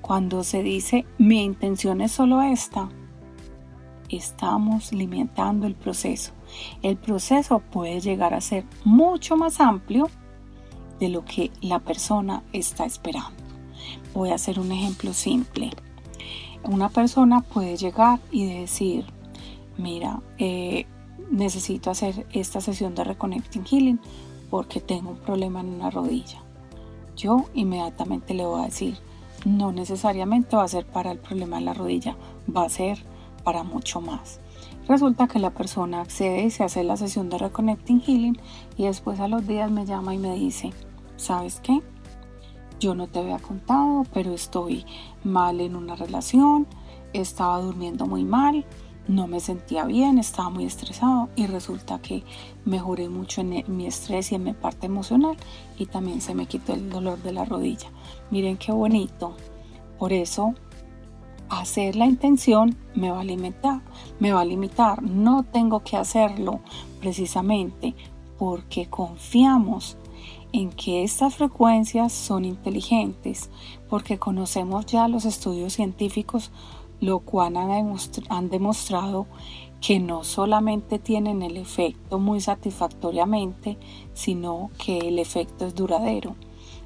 Cuando 0.01 0.43
se 0.43 0.63
dice 0.63 1.05
mi 1.17 1.43
intención 1.43 2.01
es 2.01 2.11
solo 2.11 2.41
esta, 2.41 2.89
estamos 4.09 4.91
limitando 4.93 5.67
el 5.67 5.75
proceso. 5.75 6.33
El 6.81 6.97
proceso 6.97 7.59
puede 7.59 7.99
llegar 7.99 8.33
a 8.33 8.41
ser 8.41 8.65
mucho 8.83 9.37
más 9.37 9.59
amplio 9.59 10.09
de 10.99 11.09
lo 11.09 11.25
que 11.25 11.51
la 11.61 11.79
persona 11.79 12.43
está 12.53 12.85
esperando. 12.85 13.41
Voy 14.13 14.29
a 14.29 14.35
hacer 14.35 14.59
un 14.59 14.71
ejemplo 14.71 15.13
simple. 15.13 15.71
Una 16.63 16.89
persona 16.89 17.41
puede 17.41 17.75
llegar 17.75 18.19
y 18.31 18.45
decir, 18.45 19.05
mira, 19.77 20.21
eh, 20.37 20.85
necesito 21.31 21.89
hacer 21.89 22.27
esta 22.33 22.61
sesión 22.61 22.93
de 22.93 23.03
Reconnecting 23.03 23.65
Healing 23.65 23.99
porque 24.51 24.81
tengo 24.81 25.11
un 25.11 25.17
problema 25.17 25.61
en 25.61 25.69
una 25.69 25.89
rodilla 25.89 26.43
yo 27.21 27.45
inmediatamente 27.53 28.33
le 28.33 28.45
voy 28.45 28.61
a 28.61 28.65
decir, 28.65 28.97
no 29.45 29.71
necesariamente 29.71 30.55
va 30.55 30.63
a 30.63 30.67
ser 30.67 30.87
para 30.87 31.11
el 31.11 31.19
problema 31.19 31.59
de 31.59 31.65
la 31.65 31.73
rodilla, 31.75 32.17
va 32.53 32.63
a 32.65 32.69
ser 32.69 32.97
para 33.43 33.63
mucho 33.63 34.01
más. 34.01 34.39
Resulta 34.87 35.27
que 35.27 35.37
la 35.37 35.51
persona 35.51 36.01
accede 36.01 36.45
y 36.45 36.49
se 36.49 36.63
hace 36.63 36.83
la 36.83 36.97
sesión 36.97 37.29
de 37.29 37.37
Reconnecting 37.37 38.01
Healing 38.01 38.39
y 38.75 38.85
después 38.85 39.19
a 39.19 39.27
los 39.27 39.45
días 39.45 39.69
me 39.69 39.85
llama 39.85 40.15
y 40.15 40.17
me 40.17 40.33
dice, 40.33 40.71
¿sabes 41.15 41.59
qué? 41.61 41.79
Yo 42.79 42.95
no 42.95 43.05
te 43.05 43.19
había 43.19 43.37
contado, 43.37 44.03
pero 44.11 44.33
estoy 44.33 44.83
mal 45.23 45.61
en 45.61 45.75
una 45.75 45.95
relación, 45.95 46.65
estaba 47.13 47.61
durmiendo 47.61 48.07
muy 48.07 48.23
mal, 48.23 48.65
no 49.11 49.27
me 49.27 49.41
sentía 49.41 49.83
bien, 49.83 50.17
estaba 50.17 50.49
muy 50.49 50.65
estresado 50.65 51.27
y 51.35 51.45
resulta 51.45 51.99
que 51.99 52.23
mejoré 52.63 53.09
mucho 53.09 53.41
en 53.41 53.63
mi 53.67 53.85
estrés 53.85 54.31
y 54.31 54.35
en 54.35 54.43
mi 54.43 54.53
parte 54.53 54.85
emocional 54.85 55.35
y 55.77 55.85
también 55.85 56.21
se 56.21 56.33
me 56.33 56.45
quitó 56.45 56.73
el 56.73 56.89
dolor 56.89 57.21
de 57.21 57.33
la 57.33 57.43
rodilla. 57.43 57.89
Miren 58.31 58.55
qué 58.55 58.71
bonito. 58.71 59.35
Por 59.99 60.13
eso 60.13 60.55
hacer 61.49 61.97
la 61.97 62.05
intención 62.05 62.77
me 62.95 63.11
va 63.11 63.19
a 63.19 63.25
limitar, 63.25 63.81
me 64.19 64.31
va 64.31 64.41
a 64.41 64.45
limitar. 64.45 65.03
No 65.03 65.43
tengo 65.43 65.81
que 65.81 65.97
hacerlo 65.97 66.61
precisamente 67.01 67.93
porque 68.39 68.89
confiamos 68.89 69.97
en 70.53 70.69
que 70.69 71.03
estas 71.03 71.35
frecuencias 71.35 72.13
son 72.13 72.45
inteligentes, 72.45 73.49
porque 73.89 74.17
conocemos 74.17 74.85
ya 74.85 75.09
los 75.09 75.25
estudios 75.25 75.73
científicos 75.73 76.51
lo 77.01 77.19
cual 77.19 77.57
han, 77.57 78.49
demostrado 78.49 79.25
que 79.81 79.99
no 79.99 80.23
solamente 80.23 80.99
tienen 80.99 81.41
el 81.41 81.57
efecto 81.57 82.19
muy 82.19 82.39
satisfactoriamente, 82.39 83.77
sino 84.13 84.69
que 84.77 84.99
el 84.99 85.17
efecto 85.17 85.65
es 85.65 85.73
duradero. 85.73 86.35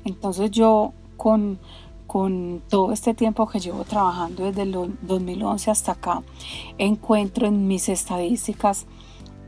Entonces 0.06 0.50
yo 0.52 0.94
con, 1.18 1.60
con 2.08 2.64
todo 2.70 2.94
este 2.94 3.14
tiempo 3.14 3.48
que 3.48 3.60
llevo 3.60 3.84
trabajando 3.84 4.46
desde 4.46 4.62
el 4.62 4.98
2011 5.02 5.70
hasta 5.70 5.92
acá, 5.92 6.24
encuentro 6.78 7.46
en 7.48 7.68
mis 7.68 7.90
estadísticas 7.90 8.88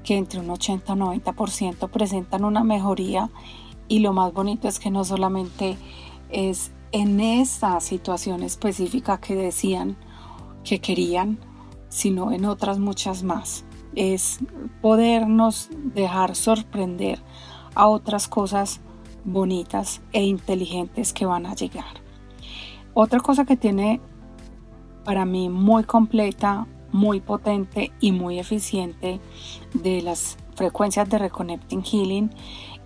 que 0.04 0.18
entre 0.18 0.42
un 0.42 0.50
80 0.50 0.94
y 0.94 0.96
90% 0.96 1.90
presentan 1.90 2.44
una 2.44 2.66
mejoría 2.66 3.30
y 3.88 4.00
lo 4.00 4.12
más 4.12 4.34
bonito 4.34 4.68
es 4.68 4.80
que 4.80 4.92
no 4.92 5.06
solamente 5.06 5.78
es 6.30 6.72
en 6.92 7.22
esta 7.22 7.80
situación 7.80 8.44
específica 8.44 9.20
que 9.20 9.36
decían 9.36 9.98
que 10.68 10.80
querían, 10.80 11.40
sino 11.90 12.32
en 12.32 12.46
otras 12.46 12.80
muchas 12.80 13.24
más. 13.24 13.66
Es 13.96 14.40
podernos 14.82 15.70
dejar 15.94 16.36
sorprender 16.36 17.20
a 17.74 17.88
otras 17.88 18.28
cosas 18.28 18.82
bonitas 19.24 20.02
e 20.14 20.24
inteligentes 20.24 21.14
que 21.14 21.26
van 21.26 21.46
a 21.46 21.56
llegar. 21.56 22.02
Otra 22.94 23.20
cosa 23.20 23.46
que 23.46 23.58
tiene 23.58 24.02
para 25.04 25.26
mí 25.26 25.50
muy 25.50 25.84
completa, 25.84 26.68
muy 26.92 27.22
potente 27.22 27.92
y 28.00 28.12
muy 28.12 28.40
eficiente 28.40 29.20
de 29.74 30.02
las 30.02 30.38
frecuencias 30.56 31.08
de 31.10 31.20
Reconnecting 31.20 31.84
Healing 31.84 32.32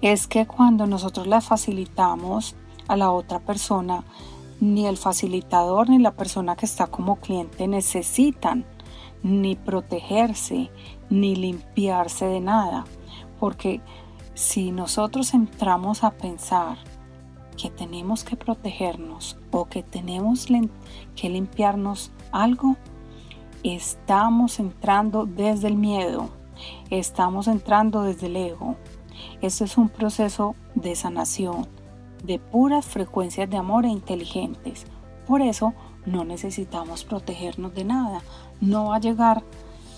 es 0.01 0.27
que 0.27 0.45
cuando 0.45 0.85
nosotros 0.87 1.27
las 1.27 1.45
facilitamos 1.45 2.55
a 2.87 2.97
la 2.97 3.11
otra 3.11 3.39
persona, 3.39 4.03
ni 4.61 4.85
el 4.85 4.95
facilitador 4.95 5.89
ni 5.89 5.99
la 5.99 6.13
persona 6.13 6.55
que 6.55 6.65
está 6.65 6.87
como 6.87 7.17
cliente 7.17 7.67
necesitan 7.67 8.63
ni 9.23 9.55
protegerse 9.55 10.71
ni 11.09 11.35
limpiarse 11.35 12.25
de 12.25 12.39
nada. 12.39 12.85
Porque 13.39 13.81
si 14.35 14.71
nosotros 14.71 15.33
entramos 15.33 16.03
a 16.03 16.11
pensar 16.11 16.77
que 17.61 17.69
tenemos 17.69 18.23
que 18.23 18.37
protegernos 18.37 19.37
o 19.51 19.65
que 19.65 19.83
tenemos 19.83 20.47
que 21.15 21.29
limpiarnos 21.29 22.11
algo, 22.31 22.77
estamos 23.63 24.59
entrando 24.59 25.25
desde 25.25 25.67
el 25.67 25.75
miedo, 25.75 26.29
estamos 26.89 27.47
entrando 27.47 28.03
desde 28.03 28.27
el 28.27 28.35
ego. 28.35 28.75
Este 29.41 29.65
es 29.65 29.77
un 29.77 29.89
proceso 29.89 30.55
de 30.75 30.95
sanación, 30.95 31.67
de 32.23 32.39
puras 32.39 32.85
frecuencias 32.85 33.49
de 33.49 33.57
amor 33.57 33.85
e 33.85 33.89
inteligentes. 33.89 34.85
Por 35.27 35.41
eso 35.41 35.73
no 36.05 36.23
necesitamos 36.23 37.03
protegernos 37.03 37.73
de 37.73 37.83
nada. 37.83 38.21
No 38.59 38.89
va 38.89 38.97
a 38.97 38.99
llegar 38.99 39.43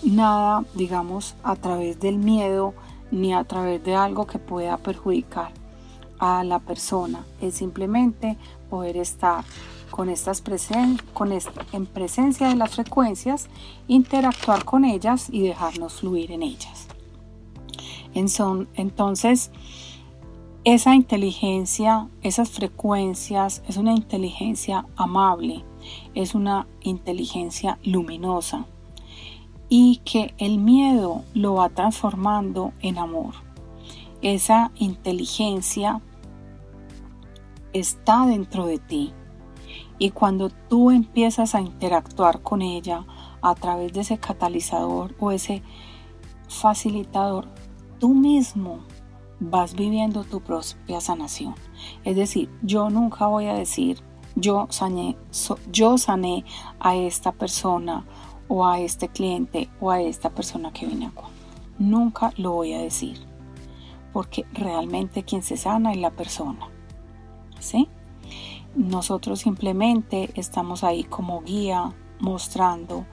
nada, 0.02 0.64
digamos, 0.74 1.34
a 1.42 1.56
través 1.56 2.00
del 2.00 2.18
miedo 2.18 2.74
ni 3.10 3.32
a 3.32 3.44
través 3.44 3.82
de 3.84 3.94
algo 3.94 4.26
que 4.26 4.38
pueda 4.38 4.76
perjudicar 4.76 5.52
a 6.18 6.44
la 6.44 6.58
persona. 6.58 7.24
Es 7.40 7.54
simplemente 7.54 8.36
poder 8.70 8.96
estar 8.96 9.44
con 9.90 10.08
estas 10.08 10.40
presen 10.40 10.98
con 11.12 11.30
en 11.30 11.86
presencia 11.86 12.48
de 12.48 12.56
las 12.56 12.74
frecuencias, 12.74 13.48
interactuar 13.86 14.64
con 14.64 14.84
ellas 14.84 15.28
y 15.30 15.42
dejarnos 15.42 16.00
fluir 16.00 16.32
en 16.32 16.42
ellas. 16.42 16.88
En 18.12 18.28
son, 18.28 18.68
entonces, 18.74 19.52
esa 20.64 20.94
inteligencia, 20.94 22.08
esas 22.22 22.48
frecuencias, 22.48 23.62
es 23.68 23.76
una 23.76 23.92
inteligencia 23.92 24.86
amable, 24.96 25.62
es 26.14 26.34
una 26.34 26.66
inteligencia 26.80 27.78
luminosa 27.84 28.64
y 29.68 30.00
que 30.06 30.34
el 30.38 30.56
miedo 30.56 31.22
lo 31.34 31.56
va 31.56 31.68
transformando 31.68 32.72
en 32.80 32.96
amor. 32.96 33.34
Esa 34.22 34.72
inteligencia 34.76 36.00
está 37.74 38.24
dentro 38.24 38.64
de 38.64 38.78
ti 38.78 39.12
y 39.98 40.12
cuando 40.12 40.48
tú 40.48 40.90
empiezas 40.90 41.54
a 41.54 41.60
interactuar 41.60 42.40
con 42.40 42.62
ella 42.62 43.04
a 43.42 43.54
través 43.54 43.92
de 43.92 44.00
ese 44.00 44.16
catalizador 44.16 45.14
o 45.20 45.30
ese 45.30 45.62
facilitador, 46.48 47.48
tú 47.98 48.14
mismo 48.14 48.80
vas 49.50 49.74
viviendo 49.74 50.24
tu 50.24 50.40
propia 50.40 51.00
sanación. 51.00 51.54
Es 52.04 52.16
decir, 52.16 52.48
yo 52.62 52.90
nunca 52.90 53.26
voy 53.26 53.46
a 53.46 53.54
decir, 53.54 54.00
yo 54.36 54.66
sané, 54.70 55.16
yo 55.70 55.98
sané 55.98 56.44
a 56.80 56.96
esta 56.96 57.32
persona 57.32 58.04
o 58.48 58.66
a 58.66 58.80
este 58.80 59.08
cliente 59.08 59.68
o 59.80 59.90
a 59.90 60.00
esta 60.00 60.30
persona 60.30 60.72
que 60.72 60.86
viene 60.86 61.06
acá. 61.06 61.24
Nunca 61.78 62.32
lo 62.36 62.52
voy 62.52 62.72
a 62.72 62.78
decir, 62.78 63.18
porque 64.12 64.44
realmente 64.52 65.24
quien 65.24 65.42
se 65.42 65.56
sana 65.56 65.92
es 65.92 65.98
la 65.98 66.10
persona. 66.10 66.68
¿Sí? 67.58 67.88
Nosotros 68.74 69.40
simplemente 69.40 70.30
estamos 70.34 70.84
ahí 70.84 71.04
como 71.04 71.42
guía, 71.42 71.92
mostrando, 72.20 73.06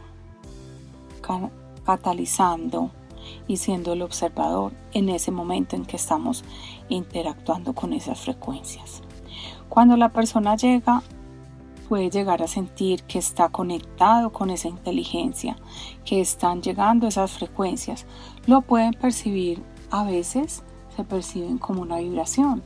catalizando 1.84 2.92
y 3.48 3.58
siendo 3.58 3.94
el 3.94 4.02
observador 4.02 4.74
en 4.94 5.10
ese 5.10 5.32
momento 5.32 5.76
en 5.76 5.86
que 5.86 5.98
estamos 5.98 6.44
interactuando 6.90 7.74
con 7.74 7.94
esas 7.94 8.20
frecuencias. 8.22 9.02
Cuando 9.70 9.96
la 9.98 10.10
persona 10.10 10.56
llega, 10.56 11.02
puede 11.88 12.10
llegar 12.10 12.42
a 12.42 12.48
sentir 12.48 13.04
que 13.04 13.20
está 13.20 13.50
conectado 13.50 14.32
con 14.32 14.50
esa 14.50 14.70
inteligencia, 14.70 15.58
que 16.06 16.22
están 16.22 16.62
llegando 16.62 17.08
esas 17.08 17.32
frecuencias. 17.32 18.06
Lo 18.46 18.62
pueden 18.62 18.94
percibir 18.94 19.62
a 19.90 20.04
veces, 20.04 20.64
se 20.96 21.04
perciben 21.04 21.58
como 21.58 21.82
una 21.82 22.00
vibración, 22.00 22.64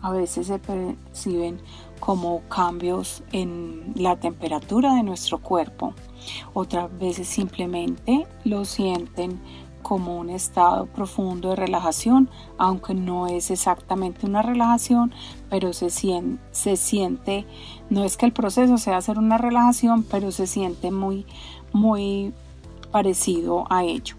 a 0.00 0.10
veces 0.10 0.46
se 0.46 0.58
perciben 0.60 1.60
como 1.98 2.42
cambios 2.48 3.24
en 3.32 3.92
la 3.96 4.16
temperatura 4.16 4.94
de 4.94 5.02
nuestro 5.02 5.38
cuerpo. 5.40 5.94
Otras 6.54 6.96
veces 6.98 7.26
simplemente 7.26 8.26
lo 8.44 8.64
sienten 8.64 9.40
como 9.88 10.18
un 10.18 10.28
estado 10.28 10.84
profundo 10.84 11.48
de 11.48 11.56
relajación, 11.56 12.28
aunque 12.58 12.92
no 12.92 13.26
es 13.26 13.50
exactamente 13.50 14.26
una 14.26 14.42
relajación, 14.42 15.14
pero 15.48 15.72
se 15.72 15.88
siente, 15.88 16.42
se 16.50 16.76
siente, 16.76 17.46
no 17.88 18.04
es 18.04 18.18
que 18.18 18.26
el 18.26 18.34
proceso 18.34 18.76
sea 18.76 18.98
hacer 18.98 19.18
una 19.18 19.38
relajación, 19.38 20.02
pero 20.02 20.30
se 20.30 20.46
siente 20.46 20.90
muy, 20.90 21.24
muy 21.72 22.34
parecido 22.92 23.64
a 23.70 23.82
ello. 23.82 24.16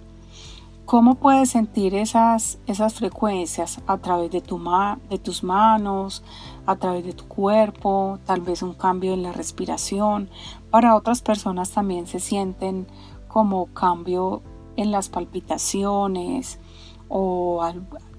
¿Cómo 0.85 1.13
puedes 1.13 1.51
sentir 1.51 1.93
esas, 1.93 2.57
esas 2.65 2.95
frecuencias 2.95 3.79
a 3.85 3.99
través 3.99 4.31
de, 4.31 4.41
tu 4.41 4.59
de 5.07 5.19
tus 5.19 5.43
manos, 5.43 6.23
a 6.65 6.77
través 6.77 7.05
de 7.05 7.13
tu 7.13 7.27
cuerpo, 7.27 8.17
tal 8.25 8.41
vez 8.41 8.63
un 8.63 8.73
cambio 8.73 9.13
en 9.13 9.21
la 9.21 9.33
respiración? 9.33 10.31
Para 10.71 10.95
otras 10.95 11.21
personas 11.21 11.69
también 11.69 12.07
se 12.07 12.19
sienten 12.19 12.87
como 13.27 13.67
cambio 13.67 14.41
en 14.75 14.91
las 14.91 15.09
palpitaciones 15.09 16.59
o 17.07 17.61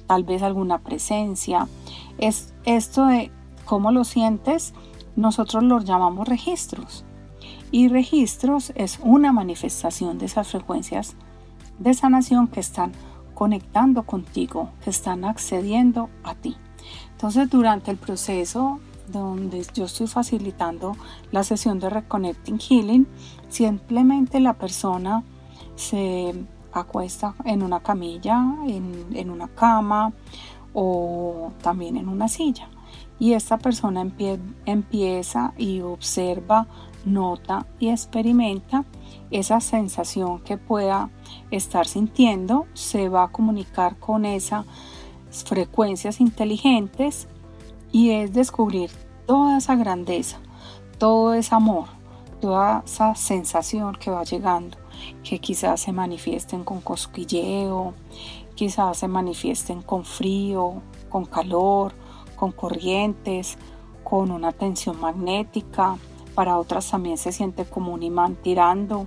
tal 0.06 0.24
vez 0.24 0.42
alguna 0.42 0.78
presencia. 0.78 1.68
Es, 2.18 2.54
esto 2.64 3.06
de 3.06 3.30
cómo 3.64 3.92
lo 3.92 4.04
sientes, 4.04 4.74
nosotros 5.16 5.62
lo 5.62 5.80
llamamos 5.80 6.28
registros. 6.28 7.04
Y 7.70 7.88
registros 7.88 8.72
es 8.74 8.98
una 9.02 9.32
manifestación 9.32 10.18
de 10.18 10.26
esas 10.26 10.48
frecuencias 10.48 11.14
de 11.78 11.94
sanación 11.94 12.48
que 12.48 12.60
están 12.60 12.92
conectando 13.34 14.02
contigo, 14.02 14.70
que 14.84 14.90
están 14.90 15.24
accediendo 15.24 16.10
a 16.24 16.34
ti. 16.34 16.56
Entonces, 17.12 17.48
durante 17.48 17.90
el 17.90 17.96
proceso 17.96 18.80
donde 19.08 19.66
yo 19.74 19.84
estoy 19.84 20.06
facilitando 20.06 20.96
la 21.32 21.44
sesión 21.44 21.80
de 21.80 21.90
Reconnecting 21.90 22.58
Healing, 22.58 23.06
simplemente 23.48 24.40
la 24.40 24.54
persona 24.54 25.24
se 25.80 26.34
acuesta 26.72 27.34
en 27.44 27.62
una 27.62 27.80
camilla, 27.80 28.44
en, 28.66 29.30
una 29.30 29.48
cama 29.48 30.12
o 30.74 31.52
también 31.62 31.96
en 31.96 32.08
una 32.08 32.28
silla. 32.28 32.68
Y 33.18 33.32
esta 33.32 33.58
persona 33.58 34.06
empieza 34.66 35.52
y 35.58 35.80
observa, 35.80 36.66
nota 37.04 37.66
y 37.78 37.88
experimenta 37.88 38.84
esa 39.30 39.60
sensación 39.60 40.40
que 40.40 40.58
pueda 40.58 41.10
estar 41.50 41.86
sintiendo, 41.86 42.66
se 42.74 43.08
va 43.08 43.24
a 43.24 43.28
comunicar 43.28 43.98
con 43.98 44.24
esas 44.24 44.66
frecuencias 45.30 46.20
inteligentes 46.20 47.28
y 47.92 48.10
es 48.10 48.32
descubrir 48.32 48.90
toda 49.26 49.58
esa 49.58 49.76
grandeza, 49.76 50.38
todo 50.98 51.34
ese 51.34 51.54
amor, 51.54 51.99
toda 52.40 52.82
esa 52.84 53.14
sensación 53.14 53.94
que 53.94 54.10
va 54.10 54.24
llegando, 54.24 54.76
que 55.22 55.38
quizás 55.38 55.80
se 55.80 55.92
manifiesten 55.92 56.64
con 56.64 56.80
cosquilleo, 56.80 57.94
quizás 58.54 58.98
se 58.98 59.08
manifiesten 59.08 59.82
con 59.82 60.04
frío, 60.04 60.82
con 61.08 61.24
calor, 61.24 61.92
con 62.36 62.52
corrientes, 62.52 63.58
con 64.02 64.30
una 64.30 64.52
tensión 64.52 65.00
magnética, 65.00 65.96
para 66.34 66.56
otras 66.56 66.90
también 66.90 67.18
se 67.18 67.32
siente 67.32 67.64
como 67.64 67.92
un 67.92 68.02
imán 68.02 68.36
tirando, 68.36 69.06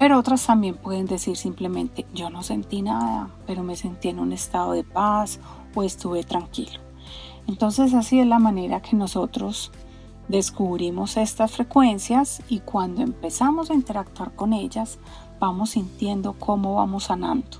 pero 0.00 0.18
otras 0.18 0.46
también 0.46 0.76
pueden 0.76 1.04
decir 1.04 1.36
simplemente, 1.36 2.06
yo 2.14 2.30
no 2.30 2.42
sentí 2.42 2.80
nada, 2.80 3.28
pero 3.46 3.62
me 3.62 3.76
sentí 3.76 4.08
en 4.08 4.18
un 4.18 4.32
estado 4.32 4.72
de 4.72 4.82
paz 4.82 5.40
o 5.74 5.82
estuve 5.82 6.24
tranquilo. 6.24 6.80
Entonces 7.46 7.92
así 7.92 8.18
es 8.18 8.26
la 8.26 8.38
manera 8.38 8.80
que 8.80 8.96
nosotros 8.96 9.72
descubrimos 10.30 11.16
estas 11.16 11.50
frecuencias 11.50 12.40
y 12.48 12.60
cuando 12.60 13.02
empezamos 13.02 13.68
a 13.68 13.74
interactuar 13.74 14.32
con 14.36 14.52
ellas 14.52 15.00
vamos 15.40 15.70
sintiendo 15.70 16.34
cómo 16.34 16.76
vamos 16.76 17.04
sanando, 17.04 17.58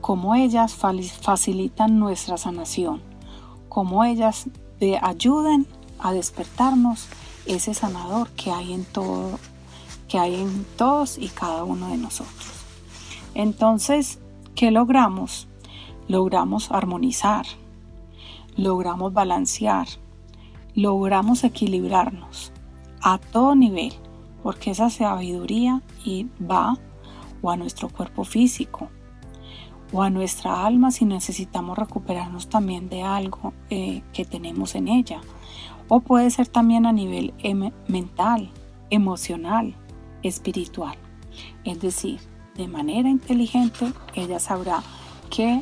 cómo 0.00 0.34
ellas 0.34 0.74
facilitan 0.74 2.00
nuestra 2.00 2.36
sanación, 2.36 3.00
cómo 3.68 4.02
ellas 4.02 4.46
te 4.80 4.98
ayudan 5.00 5.66
a 6.00 6.12
despertarnos 6.12 7.06
ese 7.46 7.74
sanador 7.74 8.28
que 8.30 8.50
hay 8.50 8.72
en 8.72 8.84
todo, 8.84 9.38
que 10.08 10.18
hay 10.18 10.34
en 10.34 10.66
todos 10.76 11.16
y 11.16 11.28
cada 11.28 11.62
uno 11.62 11.88
de 11.88 11.96
nosotros. 11.96 12.50
Entonces, 13.34 14.18
¿qué 14.56 14.72
logramos? 14.72 15.46
Logramos 16.08 16.72
armonizar, 16.72 17.46
logramos 18.56 19.12
balancear, 19.12 19.86
logramos 20.78 21.42
equilibrarnos 21.42 22.52
a 23.02 23.18
todo 23.18 23.56
nivel, 23.56 23.92
porque 24.44 24.70
esa 24.70 24.90
sabiduría 24.90 25.82
va 26.40 26.78
o 27.42 27.50
a 27.50 27.56
nuestro 27.56 27.88
cuerpo 27.88 28.22
físico 28.22 28.88
o 29.92 30.02
a 30.02 30.10
nuestra 30.10 30.64
alma 30.64 30.92
si 30.92 31.04
necesitamos 31.04 31.76
recuperarnos 31.76 32.48
también 32.48 32.88
de 32.88 33.02
algo 33.02 33.54
eh, 33.70 34.02
que 34.12 34.24
tenemos 34.24 34.76
en 34.76 34.86
ella. 34.86 35.20
O 35.88 35.98
puede 35.98 36.30
ser 36.30 36.46
también 36.46 36.86
a 36.86 36.92
nivel 36.92 37.34
em, 37.38 37.72
mental, 37.88 38.48
emocional, 38.90 39.74
espiritual. 40.22 40.96
Es 41.64 41.80
decir, 41.80 42.20
de 42.54 42.68
manera 42.68 43.08
inteligente 43.08 43.92
ella 44.14 44.38
sabrá 44.38 44.84
que 45.28 45.60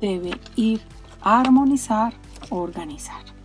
debe 0.00 0.38
ir 0.54 0.82
a 1.20 1.40
armonizar 1.40 2.14
o 2.50 2.58
organizar. 2.58 3.35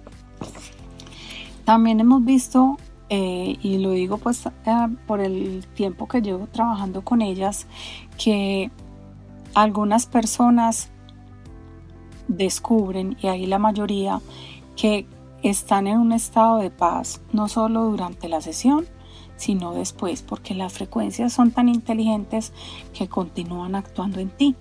También 1.71 2.01
hemos 2.01 2.25
visto, 2.25 2.75
eh, 3.07 3.55
y 3.61 3.77
lo 3.77 3.91
digo 3.91 4.17
pues 4.17 4.45
eh, 4.45 4.51
por 5.07 5.21
el 5.21 5.65
tiempo 5.73 6.05
que 6.05 6.21
llevo 6.21 6.47
trabajando 6.47 7.01
con 7.01 7.21
ellas, 7.21 7.65
que 8.21 8.69
algunas 9.53 10.05
personas 10.05 10.89
descubren, 12.27 13.15
y 13.21 13.27
ahí 13.27 13.45
la 13.45 13.57
mayoría, 13.57 14.19
que 14.75 15.07
están 15.43 15.87
en 15.87 15.97
un 15.99 16.11
estado 16.11 16.57
de 16.57 16.71
paz, 16.71 17.21
no 17.31 17.47
solo 17.47 17.85
durante 17.85 18.27
la 18.27 18.41
sesión, 18.41 18.85
sino 19.37 19.71
después, 19.71 20.23
porque 20.23 20.53
las 20.53 20.73
frecuencias 20.73 21.31
son 21.31 21.51
tan 21.51 21.69
inteligentes 21.69 22.51
que 22.93 23.07
continúan 23.07 23.75
actuando 23.75 24.19
en 24.19 24.29
ti. 24.29 24.57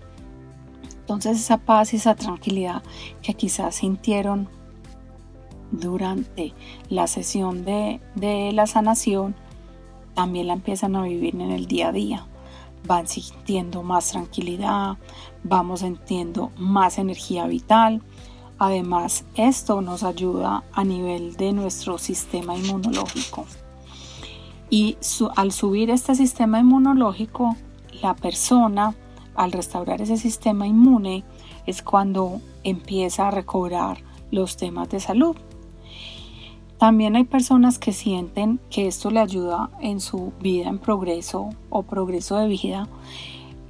Entonces 1.01 1.41
esa 1.41 1.59
paz 1.59 1.93
y 1.93 1.97
esa 1.97 2.15
tranquilidad 2.15 2.85
que 3.21 3.35
quizás 3.35 3.75
sintieron 3.75 4.60
durante 5.71 6.53
la 6.89 7.07
sesión 7.07 7.65
de, 7.65 8.01
de 8.15 8.53
la 8.53 8.67
sanación, 8.67 9.35
también 10.15 10.49
la 10.49 10.55
empiezan 10.55 10.97
a 10.97 11.03
vivir 11.03 11.35
en 11.35 11.51
el 11.51 11.67
día 11.67 11.89
a 11.89 11.93
día. 11.93 12.27
Van 12.87 13.07
sintiendo 13.07 13.83
más 13.83 14.11
tranquilidad, 14.11 14.99
vamos 15.45 15.81
sintiendo 15.81 16.51
más 16.57 16.99
energía 16.99 17.47
vital. 17.47 18.03
Además, 18.59 19.25
esto 19.37 19.81
nos 19.81 20.03
ayuda 20.03 20.65
a 20.73 20.85
nivel 20.85 21.37
de 21.37 21.53
nuestro 21.53 21.99
sistema 21.99 22.57
inmunológico. 22.57 23.47
Y 24.69 24.97
al 25.37 25.53
subir 25.53 25.91
este 25.91 26.15
sistema 26.15 26.61
inmunológico, 26.61 27.57
la 28.03 28.15
persona, 28.15 28.95
al 29.35 29.53
restaurar 29.53 30.01
ese 30.01 30.17
sistema 30.17 30.67
inmune, 30.67 31.25
es 31.67 31.83
cuando 31.83 32.41
empieza 32.63 33.29
a 33.29 33.31
recobrar 33.31 33.99
los 34.31 34.57
temas 34.57 34.89
de 34.89 35.01
salud. 35.01 35.37
También 36.81 37.15
hay 37.15 37.25
personas 37.25 37.79
que 37.79 37.93
sienten 37.93 38.59
que 38.71 38.87
esto 38.87 39.11
le 39.11 39.21
ayuda 39.21 39.69
en 39.83 40.01
su 40.01 40.33
vida 40.41 40.71
en 40.71 40.79
progreso 40.79 41.51
o 41.69 41.83
progreso 41.83 42.39
de 42.39 42.49
vida, 42.49 42.89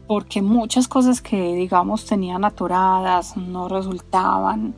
porque 0.06 0.42
muchas 0.42 0.86
cosas 0.86 1.20
que 1.20 1.56
digamos 1.56 2.06
tenían 2.06 2.44
atoradas, 2.44 3.36
no 3.36 3.68
resultaban, 3.68 4.76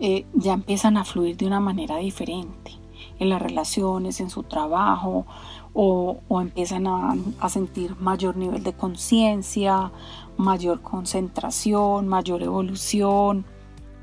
eh, 0.00 0.26
ya 0.34 0.52
empiezan 0.52 0.98
a 0.98 1.04
fluir 1.06 1.38
de 1.38 1.46
una 1.46 1.60
manera 1.60 1.96
diferente 1.96 2.72
en 3.18 3.30
las 3.30 3.40
relaciones, 3.40 4.20
en 4.20 4.28
su 4.28 4.42
trabajo, 4.42 5.24
o, 5.72 6.18
empiezan 6.42 6.86
a, 6.86 7.16
a, 7.40 7.48
sentir 7.48 7.96
mayor 7.96 8.36
nivel 8.36 8.62
de 8.62 8.74
conciencia, 8.74 9.90
mayor 10.36 10.82
concentración, 10.82 12.06
mayor 12.06 12.42
evolución 12.42 13.46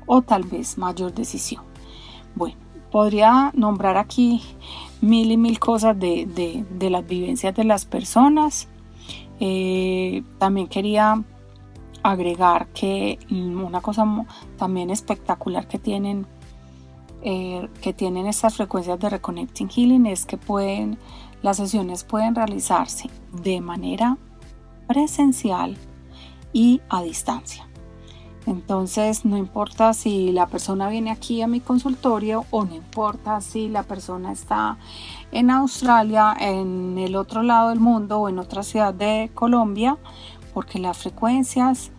o 0.06 0.22
tal 0.22 0.42
vez 0.42 0.76
mayor 0.76 1.14
decisión. 1.14 1.62
Bueno, 2.34 2.56
Podría 2.90 3.52
nombrar 3.54 3.96
aquí 3.96 4.42
mil 5.00 5.30
y 5.30 5.36
mil 5.36 5.58
cosas 5.58 5.98
de, 5.98 6.64
las 6.80 7.06
vivencias 7.06 7.54
de 7.54 7.64
las 7.64 7.84
personas. 7.84 8.68
Eh, 9.38 10.22
también 10.38 10.66
quería 10.66 11.22
agregar 12.02 12.68
que 12.68 13.18
una 13.30 13.80
cosa 13.80 14.04
también 14.58 14.90
espectacular 14.90 15.68
que 15.68 15.78
tienen 15.78 16.26
eh, 17.22 17.68
que 17.82 17.92
tienen 17.92 18.26
estas 18.26 18.56
frecuencias 18.56 18.98
de 18.98 19.10
Reconnecting 19.10 19.68
Healing 19.68 20.06
es 20.06 20.24
que 20.24 20.38
pueden 20.38 20.98
las 21.42 21.58
sesiones 21.58 22.02
pueden 22.02 22.34
realizarse 22.34 23.10
de 23.42 23.60
manera 23.60 24.16
presencial 24.86 25.76
y 26.52 26.80
a 26.88 27.02
distancia. 27.02 27.69
Entonces, 28.50 29.24
no 29.24 29.36
importa 29.36 29.94
si 29.94 30.32
la 30.32 30.48
persona 30.48 30.88
viene 30.88 31.12
aquí 31.12 31.40
a 31.40 31.46
mi 31.46 31.60
consultorio 31.60 32.46
o 32.50 32.64
no 32.64 32.74
importa 32.74 33.40
si 33.40 33.68
la 33.68 33.84
persona 33.84 34.32
está 34.32 34.76
en 35.30 35.50
Australia, 35.50 36.36
en 36.36 36.98
el 36.98 37.14
otro 37.14 37.44
lado 37.44 37.68
del 37.68 37.78
mundo 37.78 38.18
o 38.18 38.28
en 38.28 38.40
otra 38.40 38.64
ciudad 38.64 38.92
de 38.92 39.30
Colombia, 39.34 39.98
porque 40.52 40.80
las 40.80 40.98
frecuencias 40.98 41.92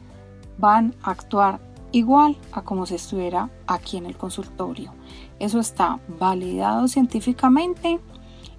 van 0.58 0.94
a 1.04 1.12
actuar 1.12 1.62
igual 1.94 2.36
a 2.52 2.64
como 2.64 2.86
si 2.86 2.96
estuviera 2.96 3.50
aquí 3.66 3.96
en 3.96 4.06
el 4.06 4.18
consultorio. 4.18 4.94
Eso 5.40 5.62
está 5.62 6.02
validado 6.20 6.90
científicamente 6.90 8.02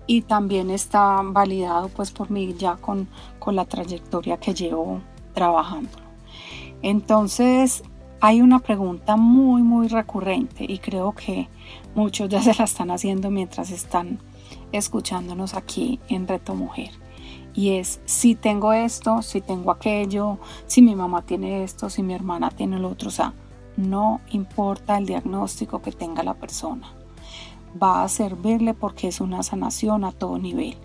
y 0.06 0.22
también 0.22 0.70
está 0.70 1.20
validado 1.22 1.90
pues 1.90 2.10
por 2.10 2.30
mí 2.30 2.54
ya 2.54 2.76
con, 2.76 3.06
con 3.38 3.54
la 3.54 3.66
trayectoria 3.66 4.38
que 4.38 4.54
llevo 4.54 5.02
trabajando. 5.34 6.02
Entonces, 6.82 7.82
hay 8.20 8.40
una 8.40 8.58
pregunta 8.58 9.16
muy, 9.16 9.62
muy 9.62 9.88
recurrente 9.88 10.64
y 10.68 10.78
creo 10.78 11.12
que 11.12 11.48
muchos 11.94 12.28
ya 12.28 12.42
se 12.42 12.54
la 12.54 12.64
están 12.64 12.90
haciendo 12.90 13.30
mientras 13.30 13.70
están 13.70 14.18
escuchándonos 14.72 15.54
aquí 15.54 16.00
en 16.08 16.28
Reto 16.28 16.54
Mujer. 16.54 16.90
Y 17.54 17.70
es 17.76 18.00
si 18.06 18.34
tengo 18.34 18.72
esto, 18.72 19.22
si 19.22 19.40
tengo 19.40 19.70
aquello, 19.70 20.38
si 20.66 20.80
mi 20.82 20.96
mamá 20.96 21.22
tiene 21.22 21.64
esto, 21.64 21.90
si 21.90 22.02
mi 22.02 22.14
hermana 22.14 22.50
tiene 22.50 22.78
lo 22.78 22.88
otro. 22.88 23.08
O 23.08 23.12
sea, 23.12 23.34
no 23.76 24.20
importa 24.30 24.96
el 24.96 25.06
diagnóstico 25.06 25.82
que 25.82 25.92
tenga 25.92 26.22
la 26.22 26.34
persona 26.34 26.94
va 27.80 28.02
a 28.02 28.08
servirle 28.08 28.74
porque 28.74 29.08
es 29.08 29.20
una 29.20 29.42
sanación 29.42 30.04
a 30.04 30.12
todo 30.12 30.38
nivel. 30.38 30.76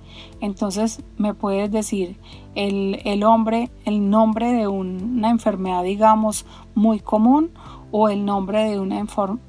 Entonces 0.41 1.03
me 1.17 1.33
puedes 1.33 1.71
decir 1.71 2.17
el, 2.55 3.23
hombre, 3.23 3.69
el 3.85 4.09
nombre 4.09 4.51
de 4.51 4.67
una 4.67 5.29
enfermedad, 5.29 5.83
digamos, 5.83 6.45
muy 6.75 6.99
común 6.99 7.51
o 7.91 8.09
el 8.09 8.25
nombre 8.25 8.69
de 8.69 8.79
una, 8.79 9.05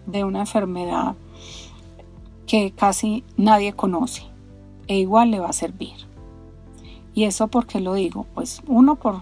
de 0.06 0.24
una 0.24 0.40
enfermedad 0.40 1.14
que 2.46 2.72
casi 2.72 3.24
nadie 3.36 3.72
conoce 3.72 4.22
e 4.86 4.98
igual 4.98 5.30
le 5.30 5.40
va 5.40 5.50
a 5.50 5.52
servir. 5.52 5.94
¿Y 7.14 7.24
eso 7.24 7.48
por 7.48 7.66
qué 7.66 7.80
lo 7.80 7.94
digo? 7.94 8.26
Pues 8.34 8.62
uno 8.66 8.96
por, 8.96 9.20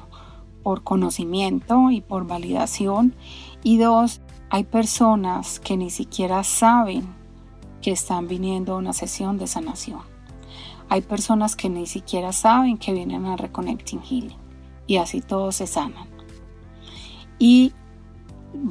por 0.62 0.82
conocimiento 0.82 1.90
y 1.90 2.00
por 2.00 2.26
validación 2.26 3.14
y 3.62 3.78
dos, 3.78 4.20
hay 4.50 4.64
personas 4.64 5.58
que 5.58 5.76
ni 5.76 5.90
siquiera 5.90 6.44
saben 6.44 7.15
que 7.82 7.92
están 7.92 8.28
viniendo 8.28 8.74
a 8.74 8.76
una 8.76 8.92
sesión 8.92 9.38
de 9.38 9.46
sanación. 9.46 10.00
Hay 10.88 11.00
personas 11.00 11.56
que 11.56 11.68
ni 11.68 11.86
siquiera 11.86 12.32
saben 12.32 12.78
que 12.78 12.92
vienen 12.92 13.26
a 13.26 13.36
Reconnecting 13.36 14.02
Healing 14.02 14.38
y 14.86 14.96
así 14.98 15.20
todos 15.20 15.56
se 15.56 15.66
sanan. 15.66 16.08
Y 17.38 17.72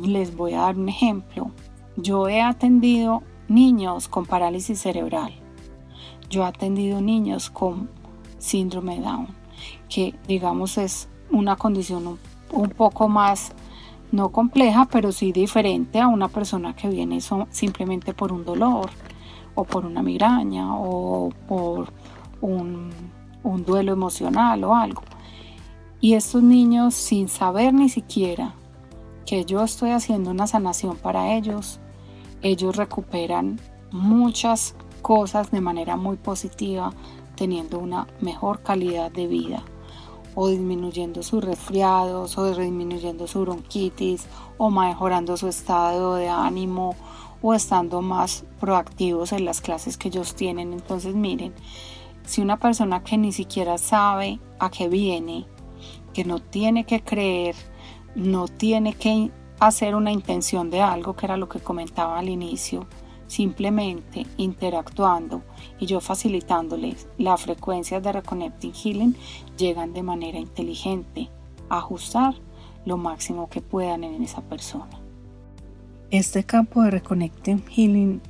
les 0.01 0.35
voy 0.35 0.53
a 0.53 0.61
dar 0.61 0.77
un 0.77 0.89
ejemplo. 0.89 1.51
Yo 1.97 2.27
he 2.27 2.41
atendido 2.41 3.23
niños 3.47 4.07
con 4.07 4.25
parálisis 4.25 4.79
cerebral. 4.81 5.33
Yo 6.29 6.43
he 6.43 6.45
atendido 6.45 7.01
niños 7.01 7.49
con 7.49 7.89
síndrome 8.37 8.99
Down, 8.99 9.27
que 9.89 10.15
digamos 10.27 10.77
es 10.77 11.07
una 11.31 11.55
condición 11.55 12.17
un, 12.51 12.69
poco 12.69 13.07
más 13.07 13.53
no 14.11 14.29
compleja, 14.29 14.87
pero 14.91 15.11
sí 15.11 15.31
diferente 15.31 15.99
a 15.99 16.07
una 16.07 16.27
persona 16.27 16.75
que 16.75 16.89
viene 16.89 17.19
simplemente 17.49 18.13
por 18.13 18.31
un 18.31 18.45
dolor 18.45 18.89
o 19.55 19.63
por 19.63 19.85
una 19.85 20.01
migraña 20.01 20.75
o 20.75 21.29
por 21.47 21.91
un, 22.41 22.91
un 23.43 23.65
duelo 23.65 23.93
emocional 23.93 24.63
o 24.63 24.75
algo. 24.75 25.01
Y 26.01 26.13
estos 26.13 26.43
niños 26.43 26.93
sin 26.93 27.29
saber 27.29 27.73
ni 27.73 27.89
siquiera 27.89 28.53
que 29.25 29.45
yo 29.45 29.63
estoy 29.63 29.91
haciendo 29.91 30.31
una 30.31 30.47
sanación 30.47 30.97
para 30.97 31.33
ellos, 31.33 31.79
ellos 32.41 32.75
recuperan 32.75 33.59
muchas 33.91 34.75
cosas 35.01 35.51
de 35.51 35.61
manera 35.61 35.95
muy 35.95 36.17
positiva, 36.17 36.91
teniendo 37.35 37.79
una 37.79 38.07
mejor 38.21 38.61
calidad 38.61 39.11
de 39.11 39.27
vida 39.27 39.63
o 40.35 40.49
disminuyendo 40.49 41.23
sus 41.23 41.43
resfriados 41.43 42.37
o 42.37 42.53
disminuyendo 42.53 43.25
su 43.27 43.41
bronquitis 43.41 44.27
o 44.57 44.69
mejorando 44.69 45.37
su 45.37 45.47
estado 45.47 46.15
de 46.15 46.27
ánimo 46.27 46.95
o 47.41 47.53
estando 47.53 48.01
más 48.01 48.43
proactivos 48.59 49.31
en 49.31 49.45
las 49.45 49.61
clases 49.61 49.97
que 49.97 50.09
ellos 50.09 50.35
tienen. 50.35 50.73
Entonces 50.73 51.15
miren, 51.15 51.53
si 52.25 52.41
una 52.41 52.57
persona 52.57 53.03
que 53.03 53.17
ni 53.17 53.31
siquiera 53.31 53.77
sabe 53.77 54.39
a 54.59 54.69
qué 54.69 54.89
viene, 54.89 55.45
que 56.13 56.25
no 56.25 56.39
tiene 56.39 56.85
que 56.85 57.01
creer, 57.01 57.55
no 58.15 58.47
tiene 58.47 58.93
que 58.93 59.31
hacer 59.59 59.95
una 59.95 60.11
intención 60.11 60.69
de 60.69 60.81
algo, 60.81 61.15
que 61.15 61.25
era 61.25 61.37
lo 61.37 61.47
que 61.49 61.59
comentaba 61.59 62.19
al 62.19 62.29
inicio, 62.29 62.87
simplemente 63.35 64.25
interactuando 64.37 65.43
y 65.77 65.87
yo 65.87 65.99
facilitándoles 65.99 67.07
las 67.17 67.41
frecuencias 67.41 68.01
de 68.01 68.13
Reconnecting 68.13 68.73
Healing, 68.73 69.15
llegan 69.57 69.93
de 69.93 70.03
manera 70.03 70.39
inteligente 70.39 71.29
a 71.67 71.79
ajustar 71.79 72.33
lo 72.85 72.95
máximo 72.95 73.49
que 73.49 73.59
puedan 73.59 74.05
en 74.05 74.23
esa 74.23 74.41
persona. 74.41 75.01
Este 76.11 76.45
campo 76.45 76.83
de 76.83 76.91
Reconnecting 76.91 77.65
Healing 77.67 78.21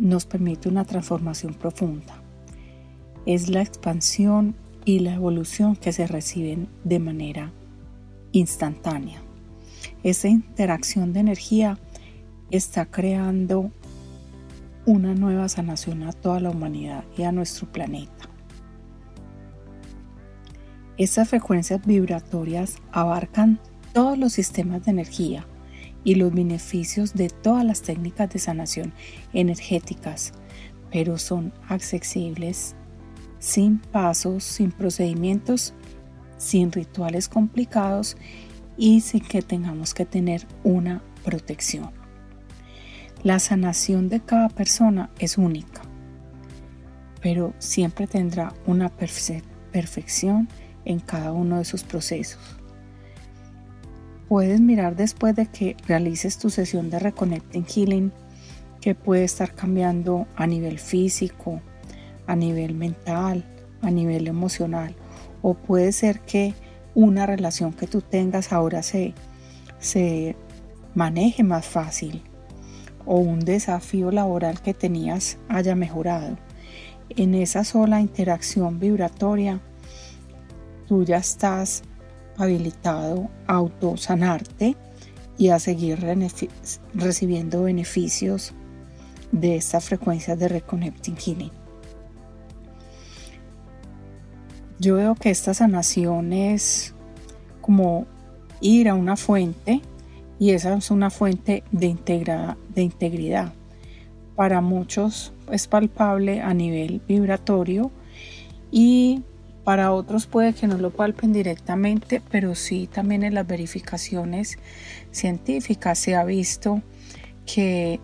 nos 0.00 0.26
permite 0.26 0.68
una 0.68 0.84
transformación 0.84 1.54
profunda. 1.54 2.20
Es 3.26 3.48
la 3.48 3.62
expansión 3.62 4.56
y 4.84 5.00
la 5.00 5.14
evolución 5.14 5.76
que 5.76 5.92
se 5.92 6.08
reciben 6.08 6.68
de 6.82 6.98
manera 6.98 7.52
instantánea. 8.32 9.22
Esa 10.02 10.26
interacción 10.26 11.12
de 11.12 11.20
energía 11.20 11.78
está 12.50 12.86
creando 12.86 13.70
una 14.86 15.14
nueva 15.14 15.48
sanación 15.48 16.04
a 16.04 16.12
toda 16.12 16.40
la 16.40 16.50
humanidad 16.50 17.04
y 17.18 17.24
a 17.24 17.32
nuestro 17.32 17.70
planeta. 17.70 18.30
Estas 20.96 21.28
frecuencias 21.28 21.84
vibratorias 21.84 22.76
abarcan 22.92 23.60
todos 23.92 24.16
los 24.16 24.32
sistemas 24.32 24.84
de 24.84 24.92
energía 24.92 25.46
y 26.04 26.14
los 26.14 26.32
beneficios 26.32 27.14
de 27.14 27.28
todas 27.28 27.64
las 27.64 27.82
técnicas 27.82 28.30
de 28.30 28.38
sanación 28.38 28.94
energéticas, 29.32 30.32
pero 30.90 31.18
son 31.18 31.52
accesibles 31.68 32.76
sin 33.38 33.78
pasos, 33.78 34.44
sin 34.44 34.70
procedimientos, 34.70 35.74
sin 36.38 36.72
rituales 36.72 37.28
complicados 37.28 38.16
y 38.76 39.00
sin 39.00 39.20
que 39.20 39.42
tengamos 39.42 39.94
que 39.94 40.06
tener 40.06 40.46
una 40.64 41.02
protección. 41.24 41.95
La 43.26 43.40
sanación 43.40 44.08
de 44.08 44.20
cada 44.20 44.48
persona 44.48 45.10
es 45.18 45.36
única, 45.36 45.82
pero 47.20 47.54
siempre 47.58 48.06
tendrá 48.06 48.54
una 48.66 48.88
perfección 48.88 50.48
en 50.84 51.00
cada 51.00 51.32
uno 51.32 51.58
de 51.58 51.64
sus 51.64 51.82
procesos. 51.82 52.38
Puedes 54.28 54.60
mirar 54.60 54.94
después 54.94 55.34
de 55.34 55.46
que 55.46 55.76
realices 55.88 56.38
tu 56.38 56.50
sesión 56.50 56.88
de 56.88 57.00
Reconnecting 57.00 57.66
Healing 57.66 58.12
que 58.80 58.94
puede 58.94 59.24
estar 59.24 59.56
cambiando 59.56 60.28
a 60.36 60.46
nivel 60.46 60.78
físico, 60.78 61.60
a 62.28 62.36
nivel 62.36 62.76
mental, 62.76 63.44
a 63.82 63.90
nivel 63.90 64.28
emocional, 64.28 64.94
o 65.42 65.54
puede 65.54 65.90
ser 65.90 66.20
que 66.20 66.54
una 66.94 67.26
relación 67.26 67.72
que 67.72 67.88
tú 67.88 68.02
tengas 68.02 68.52
ahora 68.52 68.84
se, 68.84 69.14
se 69.80 70.36
maneje 70.94 71.42
más 71.42 71.66
fácil 71.66 72.22
o 73.06 73.18
un 73.18 73.40
desafío 73.40 74.10
laboral 74.10 74.60
que 74.60 74.74
tenías 74.74 75.38
haya 75.48 75.74
mejorado. 75.74 76.36
En 77.10 77.34
esa 77.34 77.64
sola 77.64 78.00
interacción 78.00 78.78
vibratoria, 78.78 79.60
tú 80.88 81.04
ya 81.04 81.18
estás 81.18 81.82
habilitado 82.36 83.30
a 83.46 83.54
autosanarte 83.54 84.76
y 85.38 85.48
a 85.48 85.58
seguir 85.58 85.98
recibiendo 86.94 87.62
beneficios 87.62 88.52
de 89.32 89.56
estas 89.56 89.84
frecuencias 89.84 90.38
de 90.38 90.48
Reconnecting 90.48 91.16
Healing. 91.16 91.50
Yo 94.78 94.96
veo 94.96 95.14
que 95.14 95.30
esta 95.30 95.54
sanación 95.54 96.32
es 96.32 96.94
como 97.60 98.06
ir 98.60 98.88
a 98.88 98.94
una 98.94 99.16
fuente 99.16 99.80
y 100.38 100.50
esa 100.50 100.74
es 100.74 100.90
una 100.90 101.10
fuente 101.10 101.64
de, 101.72 101.96
de 102.74 102.82
integridad. 102.82 103.52
Para 104.34 104.60
muchos 104.60 105.32
es 105.50 105.66
palpable 105.66 106.40
a 106.42 106.52
nivel 106.52 107.00
vibratorio 107.06 107.90
y 108.70 109.22
para 109.64 109.92
otros 109.92 110.26
puede 110.26 110.52
que 110.52 110.66
no 110.66 110.78
lo 110.78 110.90
palpen 110.90 111.32
directamente, 111.32 112.22
pero 112.30 112.54
sí 112.54 112.86
también 112.86 113.22
en 113.22 113.34
las 113.34 113.46
verificaciones 113.46 114.58
científicas 115.10 115.98
se 115.98 116.14
ha 116.14 116.24
visto 116.24 116.82
que 117.46 117.98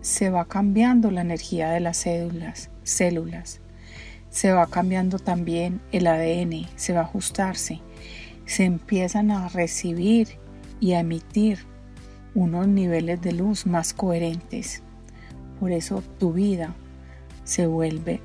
se 0.00 0.30
va 0.30 0.46
cambiando 0.46 1.10
la 1.10 1.20
energía 1.20 1.70
de 1.70 1.80
las 1.80 1.98
células, 1.98 2.70
células. 2.82 3.60
Se 4.30 4.52
va 4.52 4.66
cambiando 4.68 5.18
también 5.18 5.80
el 5.92 6.06
ADN, 6.06 6.66
se 6.76 6.94
va 6.94 7.00
a 7.00 7.04
ajustarse. 7.04 7.80
Se 8.46 8.64
empiezan 8.64 9.30
a 9.30 9.48
recibir 9.48 10.38
y 10.80 10.92
a 10.92 11.00
emitir 11.00 11.71
unos 12.34 12.68
niveles 12.68 13.20
de 13.20 13.32
luz 13.32 13.66
más 13.66 13.92
coherentes. 13.92 14.82
Por 15.60 15.72
eso 15.72 16.02
tu 16.18 16.32
vida 16.32 16.74
se 17.44 17.66
vuelve 17.66 18.20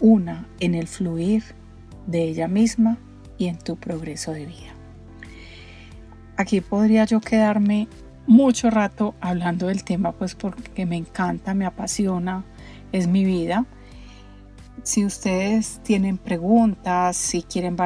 una 0.00 0.46
en 0.60 0.74
el 0.74 0.88
fluir 0.88 1.42
de 2.06 2.22
ella 2.24 2.48
misma 2.48 2.98
y 3.38 3.46
en 3.46 3.58
tu 3.58 3.76
progreso 3.76 4.32
de 4.32 4.46
vida. 4.46 4.74
Aquí 6.36 6.60
podría 6.60 7.04
yo 7.04 7.20
quedarme 7.20 7.88
mucho 8.26 8.70
rato 8.70 9.14
hablando 9.20 9.66
del 9.66 9.84
tema, 9.84 10.12
pues 10.12 10.34
porque 10.34 10.86
me 10.86 10.96
encanta, 10.96 11.52
me 11.52 11.66
apasiona, 11.66 12.44
es 12.92 13.06
mi 13.06 13.24
vida. 13.24 13.66
Si 14.82 15.04
ustedes 15.04 15.80
tienen 15.82 16.16
preguntas, 16.16 17.16
si 17.16 17.42
quieren 17.42 17.76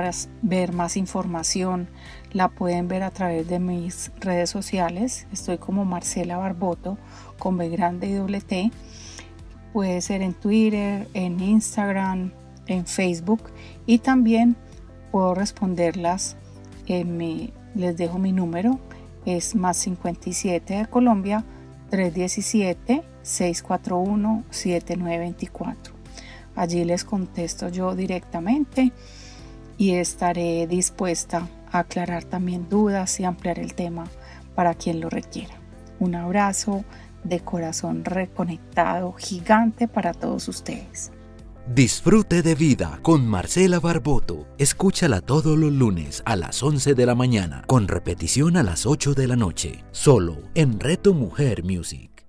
ver 0.43 0.73
más 0.73 0.97
información, 0.97 1.89
la 2.33 2.49
pueden 2.49 2.87
ver 2.87 3.03
a 3.03 3.11
través 3.11 3.49
de 3.49 3.59
mis 3.59 4.13
redes 4.21 4.51
sociales. 4.51 5.27
Estoy 5.33 5.59
como 5.59 5.85
Marcela 5.85 6.37
Barboto 6.37 6.97
con 7.39 7.57
B 7.57 7.69
grande 7.69 8.09
y 8.09 8.13
doble 8.13 8.41
T. 8.41 8.71
Puede 9.73 10.01
ser 10.03 10.23
en 10.23 10.35
Twitter, 10.35 11.09
en 11.15 11.41
Instagram, 11.41 12.33
en 12.67 12.87
Facebook 12.87 13.43
y 13.87 13.99
también 13.99 14.57
puedo 15.11 15.35
responderlas. 15.35 16.37
les 16.87 17.97
dejo 17.97 18.19
mi 18.19 18.31
número, 18.31 18.79
es 19.27 19.57
más 19.57 19.79
57 19.79 20.75
de 20.75 20.87
Colombia 20.87 21.45
317 21.91 23.03
641 23.23 24.45
7924. 24.51 25.94
Allí 26.57 26.85
les 26.85 27.05
contesto 27.05 27.69
yo 27.69 27.95
directamente 27.95 28.93
y 29.77 29.93
estaré 29.93 30.67
dispuesta 30.67 31.49
a 31.71 31.81
aclarar 31.81 32.25
también 32.25 32.69
dudas 32.69 33.19
y 33.21 33.25
ampliar 33.25 33.59
el 33.59 33.75
tema 33.75 34.05
para 34.55 34.75
quien 34.75 35.01
lo 35.01 35.11
requiera. 35.11 35.55
Un 35.99 36.15
abrazo 36.15 36.85
de 37.25 37.41
corazón 37.41 38.05
reconectado 38.05 39.13
gigante 39.13 39.89
para 39.89 40.13
todos 40.13 40.49
ustedes. 40.49 41.11
Disfrute 41.75 42.43
de 42.43 42.55
vida 42.55 42.99
con 43.01 43.27
Marcela 43.27 43.81
Barboto. 43.81 44.47
Escúchala 44.59 45.23
todos 45.23 45.57
los 45.57 45.73
lunes 45.73 46.23
a 46.27 46.37
las 46.37 46.63
11 46.63 46.95
de 46.95 47.07
la 47.07 47.15
mañana, 47.15 47.65
con 47.67 47.89
repetición 47.89 48.59
a 48.59 48.63
las 48.63 48.85
8 48.85 49.15
de 49.15 49.27
la 49.29 49.37
noche, 49.37 49.83
solo 49.91 50.37
en 50.55 50.79
Reto 50.79 51.15
Mujer 51.15 51.65
Music. 51.65 52.27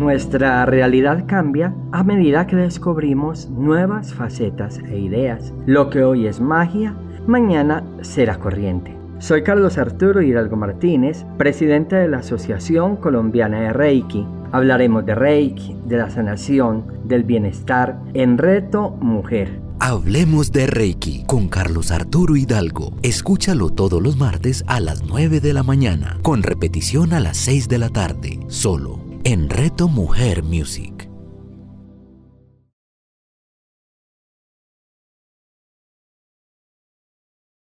Nuestra 0.00 0.64
realidad 0.64 1.26
cambia 1.26 1.74
a 1.92 2.02
medida 2.02 2.46
que 2.46 2.56
descubrimos 2.56 3.50
nuevas 3.50 4.14
facetas 4.14 4.78
e 4.78 4.98
ideas. 4.98 5.52
Lo 5.66 5.90
que 5.90 6.02
hoy 6.02 6.26
es 6.26 6.40
magia, 6.40 6.96
mañana 7.26 7.84
será 8.00 8.38
corriente. 8.38 8.96
Soy 9.18 9.42
Carlos 9.42 9.76
Arturo 9.76 10.22
Hidalgo 10.22 10.56
Martínez, 10.56 11.26
presidente 11.36 11.96
de 11.96 12.08
la 12.08 12.20
Asociación 12.20 12.96
Colombiana 12.96 13.60
de 13.60 13.74
Reiki. 13.74 14.26
Hablaremos 14.52 15.04
de 15.04 15.14
Reiki, 15.14 15.76
de 15.84 15.98
la 15.98 16.08
sanación, 16.08 16.86
del 17.04 17.24
bienestar 17.24 18.00
en 18.14 18.38
Reto 18.38 18.92
Mujer. 19.02 19.60
Hablemos 19.80 20.50
de 20.50 20.66
Reiki 20.66 21.24
con 21.26 21.48
Carlos 21.48 21.90
Arturo 21.90 22.36
Hidalgo. 22.36 22.94
Escúchalo 23.02 23.68
todos 23.68 24.02
los 24.02 24.16
martes 24.16 24.64
a 24.66 24.80
las 24.80 25.02
9 25.02 25.40
de 25.40 25.52
la 25.52 25.62
mañana, 25.62 26.16
con 26.22 26.42
repetición 26.42 27.12
a 27.12 27.20
las 27.20 27.36
6 27.36 27.68
de 27.68 27.78
la 27.78 27.90
tarde, 27.90 28.40
solo 28.48 29.09
en 29.24 29.50
Reto 29.50 29.88
Mujer 29.88 30.42
Music. 30.42 31.09